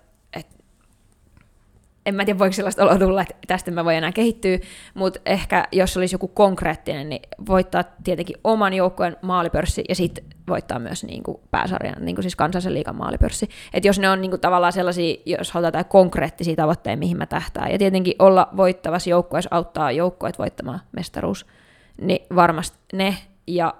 [2.05, 4.59] en mä tiedä voiko sellaista oloa tulla, että tästä mä voin enää kehittyä,
[4.93, 10.79] mutta ehkä jos olisi joku konkreettinen, niin voittaa tietenkin oman joukkueen maalipörssi ja sitten voittaa
[10.79, 13.49] myös niin kuin pääsarjan, niin kuin siis kansallisen liikan maalipörssi.
[13.73, 17.25] Et jos ne on niin kuin tavallaan sellaisia, jos halutaan jotain konkreettisia tavoitteita, mihin mä
[17.25, 21.45] tähtään, ja tietenkin olla voittavassa joukkueessa auttaa joukkueet voittamaan mestaruus,
[22.01, 23.73] niin varmasti ne, ja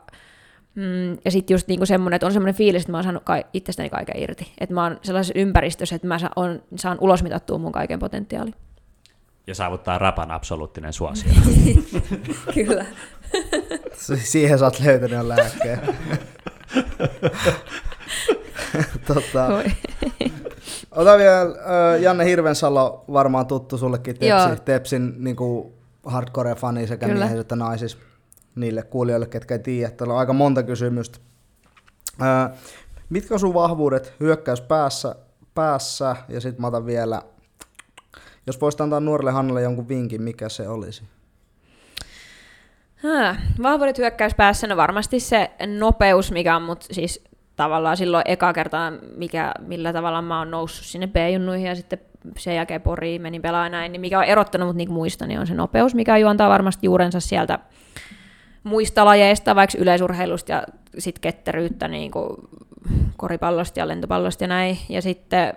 [0.76, 3.44] Mm, ja sitten just niinku semmoinen, että on semmoinen fiilis, että mä oon saanut ka-
[3.54, 4.52] itsestäni kaiken irti.
[4.60, 8.52] Että mä oon sellaisessa ympäristössä, että mä sa- on, saan ulosmitattua mun kaiken potentiaali.
[9.48, 11.32] Ja saavuttaa rapan absoluuttinen suosio.
[12.54, 12.86] Kyllä.
[14.16, 15.80] Siihen sä oot löytänyt lääkkeen.
[19.08, 19.48] tota,
[20.92, 25.36] ota vielä äh, Janne Hirvensalo, varmaan tuttu sullekin Tepsi, Tepsin niin
[26.06, 27.20] hardcore-fani sekä Kyllä.
[27.20, 27.98] miehissä että naisissa
[28.56, 29.92] niille kuulijoille, ketkä ei tiedä.
[29.92, 31.20] Täällä on aika monta kysymystä.
[32.20, 32.54] Ää,
[33.10, 35.16] mitkä on sun vahvuudet hyökkäys päässä,
[35.56, 37.22] päässä ja sitten mä otan vielä,
[38.48, 41.04] jos voisit antaa nuorelle Hannalle jonkun vinkin, mikä se olisi?
[42.96, 47.24] Hää, vahvuudet hyökkäys päässä, no varmasti se nopeus, mikä on mut siis
[47.56, 52.00] tavallaan silloin eka kertaa, mikä, millä tavalla mä oon noussut sinne B-junnuihin ja sitten
[52.38, 55.48] sen jälkeen Poriin menin pelaamaan näin, niin mikä on erottanut mut niin muista, niin on
[55.48, 57.60] se nopeus, mikä juontaa varmasti juurensa sieltä
[58.64, 60.64] muista lajeista, vaikka yleisurheilusta ja
[60.98, 62.28] sit ketteryyttä niin kuin
[63.18, 64.78] koripallosta ja lentopallosta ja näin.
[64.90, 65.54] Ja sitten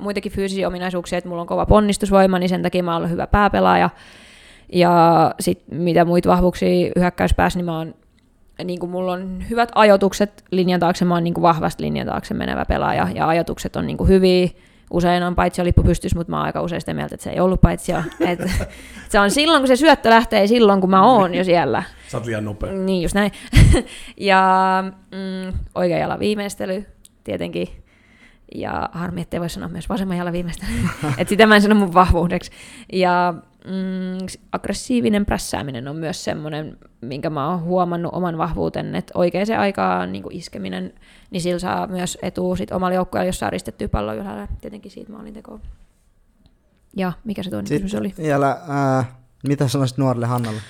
[0.00, 3.90] muitakin fyysisiä ominaisuuksia, että mulla on kova ponnistusvoima, niin sen takia mä oon hyvä pääpelaaja.
[4.72, 7.94] Ja sitten mitä muita vahvuuksia hyökkäyspäässä, niin mä oon
[8.64, 12.34] niin kuin mulla on hyvät ajotukset linjan taakse, mä oon niin kuin vahvasti linjan taakse
[12.34, 14.48] menevä pelaaja, ja ajatukset on niin kuin hyviä,
[14.90, 17.40] usein on paitsi lippu pystys, mutta mä oon aika usein sitä mieltä, että se ei
[17.40, 18.40] ollut paitsi Et,
[19.10, 21.82] se on silloin, kun se syöttö lähtee, silloin, kun mä oon jo siellä.
[22.14, 22.72] Sä oot liian nopea.
[22.72, 23.32] Niin, just näin.
[24.16, 24.44] ja
[25.10, 26.86] mm, oikea jalan viimeistely,
[27.24, 27.68] tietenkin.
[28.54, 30.70] Ja harmi, ettei voi sanoa myös vasemman jalan viimeistely.
[31.18, 32.50] että sitä mä en sano mun vahvuudeksi.
[32.92, 33.34] Ja
[33.64, 40.12] mm, aggressiivinen prässääminen on myös semmoinen, minkä mä oon huomannut oman vahvuuten, että oikeaan aikaan
[40.12, 40.94] niin iskeminen,
[41.30, 45.12] niin sillä saa myös etu sit omalla joukkueella, jos saa ristettyä pallon ylhäällä, tietenkin siitä
[45.12, 45.60] maalintekoon.
[46.96, 48.14] Ja mikä se toinen kysymys oli?
[48.18, 48.60] Vielä,
[48.98, 49.08] äh,
[49.48, 50.60] mitä sanoisit nuorelle Hannalle?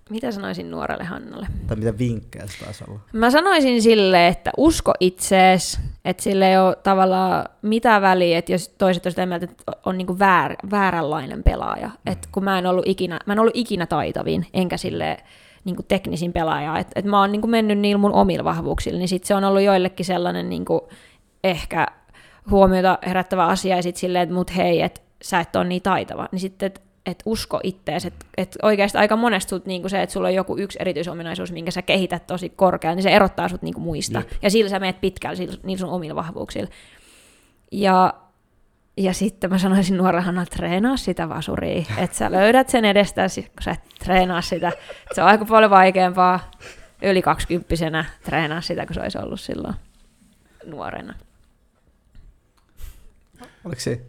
[0.10, 1.47] mitä sanoisin nuorelle Hannalle?
[1.68, 2.99] Tai mitä vinkkejä taisi olla?
[3.14, 8.70] Mä sanoisin sille, että usko itsees, että sille ei ole tavallaan mitään väliä, että jos
[8.70, 11.88] toiset on sitä mieltä, että on niinku väär, vääränlainen pelaaja.
[11.88, 12.12] Mm.
[12.12, 15.18] Että kun mä en ollut ikinä, mä en ollut ikinä taitavin, enkä sille
[15.66, 16.78] niinku teknisin pelaaja.
[16.78, 19.62] Että et mä oon niinku mennyt niillä mun omilla vahvuuksilla, niin sit se on ollut
[19.62, 20.89] joillekin sellainen niinku
[21.43, 21.88] ehkä
[22.49, 26.28] huomiota herättävä asia, ja sitten silleen, että mut hei, että sä et ole niin taitava.
[26.32, 30.14] Niin sitten, että et usko ittees, että et oikeasti aika monesti sut, niinku se, että
[30.14, 33.82] sulla on joku yksi erityisominaisuus, minkä sä kehität tosi korkealle, niin se erottaa sut niinku
[33.82, 34.20] muista.
[34.20, 34.32] Jep.
[34.41, 36.70] Ja sillä sä meet pitkälle niillä sun omilla vahvuuksilla.
[37.72, 38.14] Ja,
[38.97, 43.72] ja sitten mä sanoisin nuorehana, treenaa sitä vasuria, että sä löydät sen edestä, kun sä
[43.72, 44.72] et treenaa sitä.
[45.16, 46.52] Se on aika paljon vaikeampaa
[47.02, 49.76] yli kaksikymppisenä treenaa sitä, kun se olisi ollut silloin
[50.66, 51.14] nuorena.
[53.66, 54.02] Oliko se?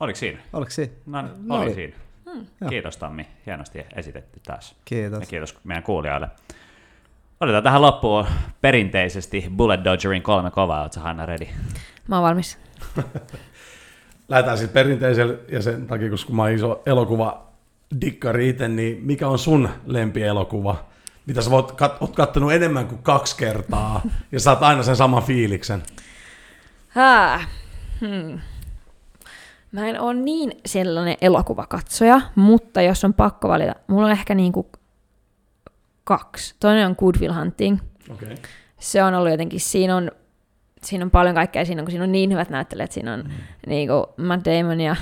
[0.00, 0.38] Oliko siinä?
[0.52, 0.92] Oliko siinä?
[1.06, 1.96] No, no oli, oli siinä.
[2.32, 2.46] Hmm.
[2.68, 4.76] Kiitos Tammi, hienosti esitetty taas.
[4.84, 5.20] Kiitos.
[5.20, 6.28] Ja kiitos meidän kuulijoille.
[7.40, 8.26] Otetaan tähän loppuun
[8.60, 10.82] perinteisesti Bullet Dodgerin kolme kovaa.
[10.82, 11.46] Oletko Hanna ready?
[12.08, 12.58] Mä oon valmis.
[14.28, 17.46] Lähdetään sitten perinteisellä ja sen takia, koska mä oon iso elokuva
[18.00, 20.84] dikkari itse, niin mikä on sun lempielokuva?
[21.26, 25.22] Mitä sä voit, kat, oot kattonut enemmän kuin kaksi kertaa ja saat aina sen saman
[25.22, 25.82] fiiliksen?
[26.88, 27.44] Hää.
[28.00, 28.40] Hmm.
[29.72, 34.70] Mä en ole niin sellainen elokuvakatsoja, mutta jos on pakko valita, mulla on ehkä niinku
[36.04, 36.54] kaksi.
[36.60, 37.78] Toinen on Good Will Hunting.
[38.10, 38.36] Okay.
[38.78, 40.10] Se on ollut jotenkin, siinä on,
[40.82, 43.30] siinä on paljon kaikkea, siinä on, kun siinä on niin hyvät näyttelijät, siinä on mm.
[43.66, 44.96] niinku Matt Damon ja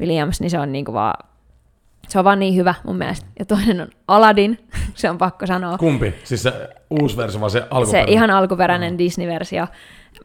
[0.00, 1.30] Williams, niin se on niinku vaan
[2.08, 3.26] se on vaan niin hyvä mun mielestä.
[3.38, 4.58] Ja toinen on Aladdin,
[4.94, 5.78] se on pakko sanoa.
[5.78, 6.14] Kumpi?
[6.24, 8.08] Siis se uusi versio vai se alkuperäinen?
[8.08, 8.98] Se ihan alkuperäinen mm.
[8.98, 9.66] Disney-versio.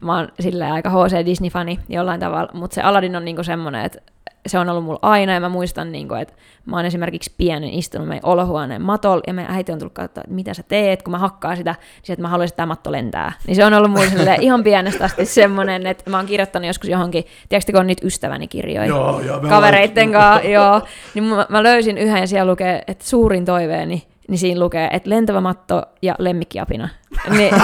[0.00, 3.98] Mä oon silleen aika HC Disney-fani jollain tavalla, mutta se Aladdin on niinku semmoinen, että
[4.46, 6.34] se on ollut mulla aina, ja mä muistan, niin kuin, että
[6.66, 10.34] mä oon esimerkiksi pienen istunut meidän olohuoneen matolla, ja meidän äiti on tullut katsoa, että
[10.34, 13.32] mitä sä teet, kun mä hakkaan sitä, niin että mä haluaisin, että tämä matto lentää.
[13.46, 17.24] Niin se on ollut mulle ihan pienestä asti semmoinen, että mä oon kirjoittanut joskus johonkin,
[17.48, 20.82] tiedätkö, kun on niitä ystäväni kirjoja, joo, joo, kavereitten kanssa, joo,
[21.14, 25.10] niin mä, mä löysin yhden, ja siellä lukee, että suurin toiveeni, niin siinä lukee, että
[25.10, 26.88] lentävä matto ja lemmikkiapina.
[27.30, 27.54] Niin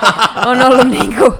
[0.46, 1.34] on ollut niinku,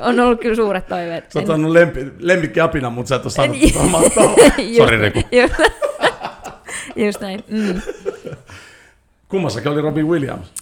[0.00, 1.32] on ollut kyllä suuret toiveet.
[1.32, 3.56] Sä oot saanut lempi, lemmikkiapina, mutta sä et ole saanut
[3.90, 4.34] mattoa.
[4.76, 5.20] Sori Riku.
[7.06, 7.44] Just näin.
[7.48, 7.80] Mm.
[9.28, 10.52] Kummassakin oli Robin Williams.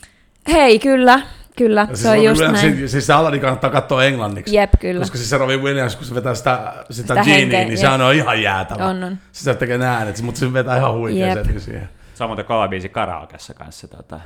[0.53, 1.21] Hei, kyllä.
[1.57, 2.77] Kyllä, siis se on just Williams, näin.
[2.77, 4.57] Siis, siis se Aladdin kannattaa katsoa englanniksi.
[4.57, 5.01] Jep, kyllä.
[5.01, 8.15] Koska siis se Robin Williams, kun se vetää sitä, sitä, sitä Genieä, niin sehän on
[8.15, 8.87] ihan jäätävä.
[8.87, 9.19] On, on.
[9.33, 11.89] Siis se tekee äänet, mutta se vetää ihan huikea siihen.
[12.15, 13.89] Samoin kova biisi karaokessa kanssa.
[13.89, 14.21] Tota,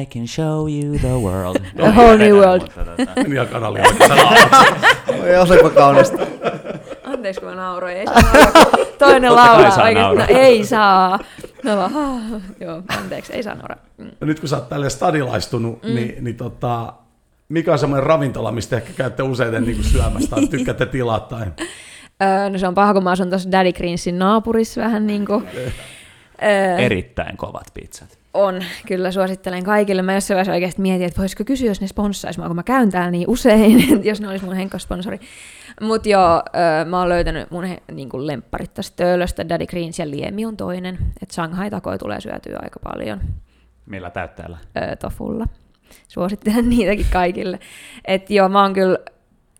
[0.00, 1.56] I can show you the world.
[1.76, 2.62] the whole new world.
[3.16, 3.80] Meni ihan kanali.
[5.22, 6.16] Oi, olipa kaunista.
[7.12, 7.96] Anteeksi, kun mä nauroin.
[7.96, 8.22] Ei saa
[8.98, 10.18] Toinen laulaa oikein.
[10.18, 11.18] No, ei saa.
[11.62, 13.78] No vaan, joo, anteeksi, ei saa nauraa.
[13.98, 14.10] Mm.
[14.20, 15.94] No, nyt kun sä oot tälle stadilaistunut, mm.
[15.94, 16.92] niin, niin tota,
[17.48, 21.20] mikä on semmoinen ravintola, mistä ehkä käytte useiten niin syömästä tai tykkäätte tilaa?
[21.20, 21.46] Tai...
[22.22, 25.44] Öö, no se on paha, kun mä asun tuossa Daddy Greensin naapurissa vähän niin kuin.
[26.42, 28.18] Öö, Erittäin kovat pizzat.
[28.34, 30.02] On, kyllä suosittelen kaikille.
[30.02, 33.10] Mä jossain vaiheessa oikeasti mietin, että voisiko kysyä, jos ne sponssaisi kun mä käyn täällä
[33.10, 35.20] niin usein, jos ne olisi mun henkkosponsori.
[35.80, 40.10] Mutta joo, öö, mä oon löytänyt mun he, niin lempparit tästä Töölöstä, Daddy Greens ja
[40.10, 40.98] Liemi on toinen.
[41.22, 43.20] Että Shanghai-takoja tulee syötyä aika paljon.
[43.86, 44.58] Millä täytteellä?
[44.76, 45.46] Öö, tofulla.
[46.08, 47.58] Suosittelen niitäkin kaikille.
[48.04, 48.98] Et joo, mä oon kyllä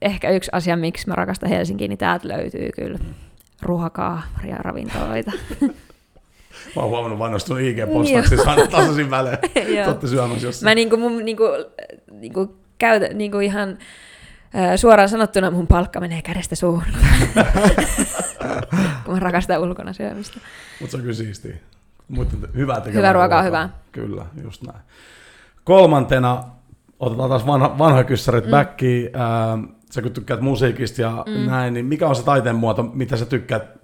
[0.03, 2.99] ehkä yksi asia, miksi mä rakastan Helsinkiä, niin täältä löytyy kyllä
[3.62, 5.33] ruokaa ja ravintoloita.
[6.76, 9.38] Mä oon huomannut noista IG-postauksissa aina tasaisin välein.
[9.84, 10.70] Totta syömässä jossain.
[10.70, 11.44] Mä niinku, mun, niinku,
[12.12, 13.78] niinku, käytä, niinku ihan
[14.76, 16.84] suoraan sanottuna mun palkka menee kädestä suuhun,
[19.04, 20.40] kun mä rakastan ulkona syömistä.
[20.80, 21.56] Mutta se on kyllä siistiä.
[22.09, 23.68] Muuten hyvää Hyvä ruoka on hyvä.
[23.92, 24.78] Kyllä, just näin.
[25.64, 26.44] Kolmantena
[27.00, 28.50] otetaan taas vanha, vanha kyssärit mm.
[28.50, 29.11] backiin.
[29.16, 31.50] Äh, sä kun tykkäät musiikista ja mm.
[31.50, 33.78] näin, niin mikä on se taiteen muoto, mitä sä tykkäät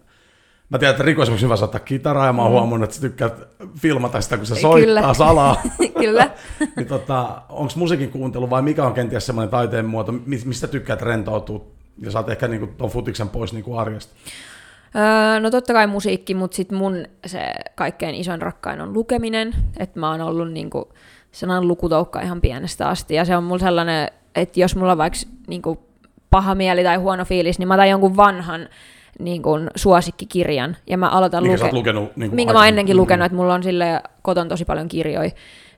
[0.74, 2.58] Mä tiedän, että Riko on hyvä soittaa kitaraa, ja mä oon mm.
[2.58, 3.34] huomannut, että sä tykkäät
[3.78, 5.14] filmata sitä, kun se soittaa Kyllä.
[5.24, 5.62] salaa.
[6.00, 6.30] Kyllä.
[6.76, 11.64] niin tota, onko musiikin kuuntelu vai mikä on kenties semmoinen taiteen muoto, mistä tykkäät rentoutua,
[11.98, 14.14] ja saat ehkä niinku ton futiksen pois niinku arjesta?
[14.96, 19.54] Öö, no totta kai musiikki, mutta sitten mun se kaikkein isoin rakkain on lukeminen.
[19.76, 20.92] Että mä oon ollut niinku
[21.32, 25.18] sellainen lukutoukka ihan pienestä asti, ja se on mulla sellainen, että jos mulla on vaikka
[25.46, 25.78] niinku
[26.30, 28.68] paha mieli tai huono fiilis, niin mä otan jonkun vanhan
[29.18, 30.76] niin kuin suosikkikirjan.
[30.86, 33.00] Ja mä aloitan minkä luke- lukenut, niin minkä mä oon ennenkin mm-hmm.
[33.00, 35.30] lukenut, että mulla on sille koton tosi paljon kirjoja.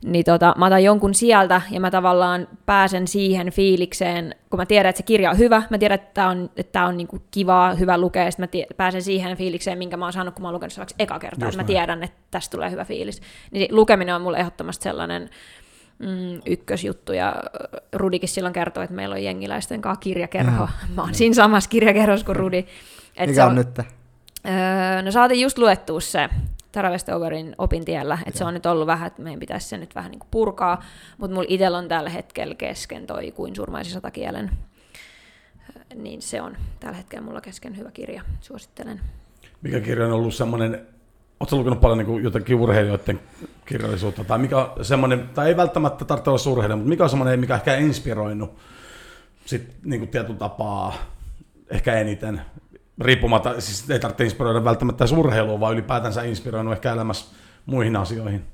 [0.05, 4.91] Niin tota, mä otan jonkun sieltä ja mä tavallaan pääsen siihen fiilikseen, kun mä tiedän,
[4.91, 7.75] että se kirja on hyvä, mä tiedän, että tämä on, että tää on niinku kivaa,
[7.75, 10.49] hyvä lukea, ja sitten mä tie- pääsen siihen fiilikseen, minkä mä oon saanut, kun mä
[10.49, 13.23] oon lukenut se vaikka eka kertaa, että mä tiedän, että tästä tulee hyvä fiilis.
[13.51, 15.31] Niin lukeminen on mulle ehdottomasti sellainen
[15.99, 17.35] mm, ykkösjuttu, ja
[17.93, 20.67] Rudikin silloin kertoi, että meillä on jengiläisten kanssa kirjakerho.
[20.67, 20.95] Mm.
[20.95, 22.65] Mä oon siinä samassa kirjakerhossa kuin Rudi.
[23.17, 23.79] Et Mikä on, on nyt?
[23.79, 26.29] Öö, no saatiin just luettua se
[26.73, 30.11] Tara Westoverin opintiellä, että se on nyt ollut vähän, että meidän pitäisi se nyt vähän
[30.11, 30.83] niin purkaa,
[31.19, 34.51] mutta mulla itsellä on tällä hetkellä kesken toi kuin surmaisi satakielen,
[35.95, 39.01] niin se on tällä hetkellä mulla kesken hyvä kirja, suosittelen.
[39.63, 40.87] Mikä kirja on ollut semmoinen,
[41.41, 43.21] oletko lukenut paljon niin jotenkin urheilijoiden
[43.67, 47.55] kirjallisuutta, tai mikä semmoinen, tai ei välttämättä tarvitse olla urheilija, mutta mikä on semmoinen, mikä
[47.55, 48.57] ehkä inspiroinut
[49.45, 50.95] sit niin kuin tietyn tapaa
[51.71, 52.41] ehkä eniten
[53.01, 57.27] riippumatta, siis ei tarvitse inspiroida välttämättä urheilua, vaan ylipäätänsä inspiroinut ehkä elämässä
[57.67, 58.45] muihin asioihin?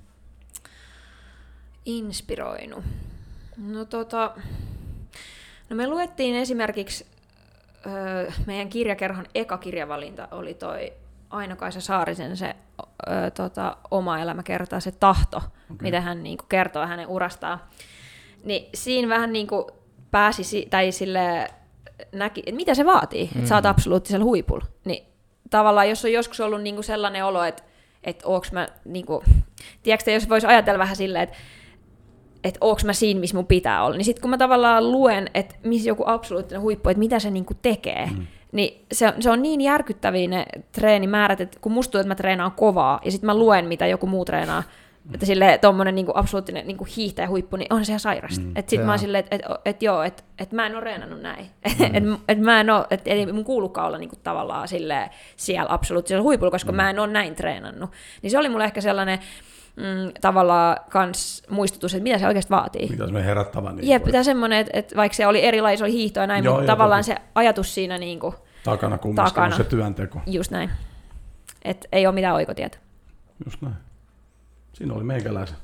[1.85, 2.85] Inspiroinut.
[3.57, 4.35] No tota,
[5.71, 7.07] no me luettiin esimerkiksi
[7.87, 10.93] öö, meidän kirjakerhon eka kirjavalinta oli toi
[11.31, 12.57] Aino-Kaisa Saarisen se
[13.09, 15.77] öö, tota, oma elämä kertaa, se tahto, okay.
[15.81, 17.61] mitä hän niinku, kertoo hänen urastaan.
[18.45, 19.71] Niin siinä vähän niinku
[20.11, 21.51] pääsi, tai sille
[22.13, 23.39] näki, että mitä se vaatii, mm.
[23.39, 23.71] että sä oot mm.
[23.71, 24.65] absoluuttisella huipulla.
[24.85, 25.07] Niin
[25.51, 27.63] tavallaan, jos on joskus ollut niinku sellainen olo, että
[28.05, 29.23] että onks mä, niinku,
[29.83, 31.37] tiedätkö jos voisi ajatella vähän silleen, että
[32.45, 33.97] että onko mä siinä, missä mun pitää olla.
[33.97, 37.55] Niin sitten kun mä tavallaan luen, että missä joku absoluuttinen huippu, että mitä se niinku
[37.63, 38.27] tekee, mm.
[38.53, 42.53] niin se, se on niin järkyttäviä ne treenimäärät, että kun musta tuntuu, että mä treenaan
[42.53, 44.63] kovaa, ja sitten mä luen, mitä joku muu treenaa,
[45.15, 48.41] että sille tommonen niinku absoluuttinen niinku hiihtäjä huippu, niin on se ihan sairasta.
[48.41, 50.81] Mm, että sit mä oon silleen, että et, et, joo, että et mä en ole
[50.81, 51.47] reenannut näin.
[51.79, 51.85] Mm.
[51.95, 56.23] että et mä en oo, että ei mun kuulukaan olla niinku tavallaan sille siellä absoluuttisella
[56.23, 56.77] huipulla, koska mm.
[56.77, 57.91] mä en ole näin treenannut.
[58.23, 59.19] Niin se oli mulle ehkä sellainen,
[59.77, 62.89] mm, tavallaan kans muistutus, että mitä se oikeasti vaatii.
[62.89, 63.73] Mitä se herättävä.
[63.73, 66.73] Niin Jep, tämä semmoinen, että, että vaikka se oli erilaisia oli hiihtoa näin, Joo, mutta
[66.73, 67.17] tavallaan toki.
[67.17, 68.35] se ajatus siinä niin kuin,
[68.65, 69.57] takana kumminkin takana.
[69.57, 70.21] se työnteko.
[70.27, 70.71] Just näin.
[71.65, 72.79] Että ei ole mitään oikotietä.
[73.45, 73.75] Just näin.
[74.73, 75.57] Siinä oli meikäläisen.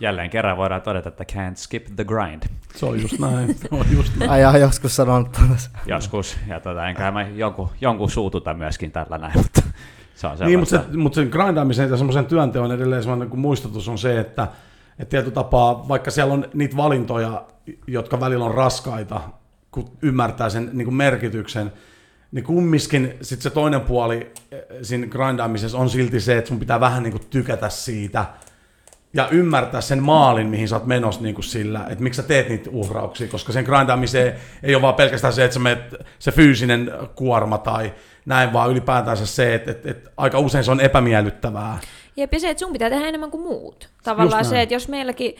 [0.00, 2.42] Jälleen kerran voidaan todeta, että can't skip the grind.
[2.74, 3.54] Se on just näin.
[3.54, 4.46] Se on just näin.
[4.46, 5.40] Ai joskus sanonut
[5.86, 9.62] Joskus, ja tota, enkä mä jonkun, jonkun suututa myöskin tällä näin, mutta
[10.14, 13.88] se on niin, mutta, se, mutta sen grindaamisen ja semmoisen työnteon edelleen semmoinen niin muistutus
[13.88, 14.48] on se, että,
[14.98, 17.44] että tietyllä tapaa, vaikka siellä on niitä valintoja,
[17.86, 19.20] jotka välillä on raskaita,
[19.70, 21.72] kun ymmärtää sen niin kuin merkityksen,
[22.32, 26.80] niin kumminkin sit se toinen puoli eh, siinä grindaamisessa on silti se, että sun pitää
[26.80, 28.24] vähän niin kuin tykätä siitä
[29.16, 32.48] ja ymmärtää sen maalin, mihin sä oot menossa niin kuin sillä, että miksi sä teet
[32.48, 36.92] niitä uhrauksia, koska sen grindaamiseen ei ole vaan pelkästään se, että sä menet, se fyysinen
[37.14, 37.92] kuorma tai
[38.26, 41.78] näin, vaan ylipäätänsä se, että, että, että aika usein se on epämiellyttävää.
[42.16, 43.88] Jep, ja se, että sun pitää tehdä enemmän kuin muut.
[44.04, 45.36] Tavallaan se, että jos meilläkin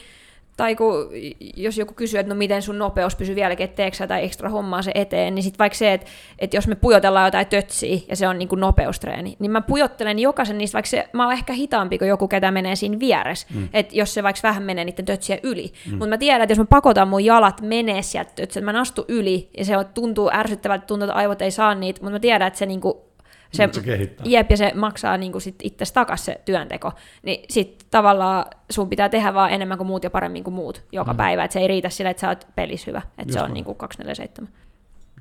[0.57, 1.09] tai kun,
[1.55, 4.81] jos joku kysyy, että no miten sun nopeus pysyy vieläkin, että teekö tai ekstra hommaa
[4.81, 6.07] se eteen, niin sitten vaikka se, että,
[6.39, 10.19] että jos me pujotellaan jotain tötsiä ja se on niin kuin nopeustreeni, niin mä pujottelen
[10.19, 13.69] jokaisen niistä, vaikka se, mä oon ehkä hitaampi kuin joku, ketä menee siinä vieressä, mm.
[13.73, 15.73] että jos se vaikka vähän menee niiden tötsiä yli.
[15.85, 15.91] Mm.
[15.91, 19.05] Mutta mä tiedän, että jos mä pakotan mun jalat menee sieltä tötsiä, että mä astu
[19.07, 22.59] yli ja se tuntuu ärsyttävältä, tuntuu, että aivot ei saa niitä, mutta mä tiedän, että
[22.59, 23.06] se niin kuin
[23.51, 24.25] se, se kehittää.
[24.29, 26.91] Jep, ja se maksaa niin sit itse takaisin se työnteko.
[27.23, 31.13] Niin sitten tavallaan sun pitää tehdä vaan enemmän kuin muut ja paremmin kuin muut joka
[31.13, 31.17] mm.
[31.17, 31.43] päivä.
[31.43, 33.01] Että se ei riitä sillä, että sä oot pelissä hyvä.
[33.17, 34.53] Että se on niin kuin 247.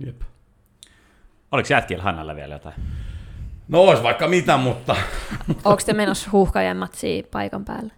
[0.06, 0.20] Jep.
[1.52, 2.74] Oliko jätkillä Hannalla vielä jotain?
[3.68, 4.96] No olisi vaikka mitä, mutta...
[5.64, 7.92] Onko te menossa huuhkajan matsiin paikan päälle?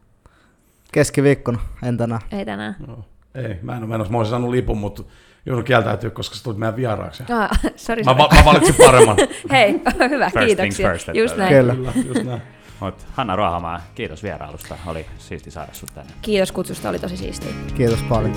[0.93, 2.21] Keskiviikkona, en tänään.
[2.33, 2.77] Ei tänään.
[2.87, 3.05] No,
[3.35, 4.13] ei, mä en ole menossa.
[4.13, 5.03] Mä olisin saanut lipun, mutta
[5.49, 7.23] joudun kieltäytyä, koska sä tulit meidän vieraaksi.
[7.31, 9.17] Ah, sorry, mä, mä, valitsin paremman.
[9.51, 9.81] Hei,
[10.11, 10.89] hyvä, first kiitoksia.
[10.91, 11.55] First, just näin.
[11.55, 11.75] Kyllä.
[12.07, 12.43] Just näin.
[12.81, 14.77] Mut Hanna Ruohamaa, kiitos vierailusta.
[14.87, 16.13] Oli siisti saada sut tänne.
[16.23, 17.51] Kiitos kutsusta, oli tosi siistiä.
[17.77, 18.33] Kiitos paljon.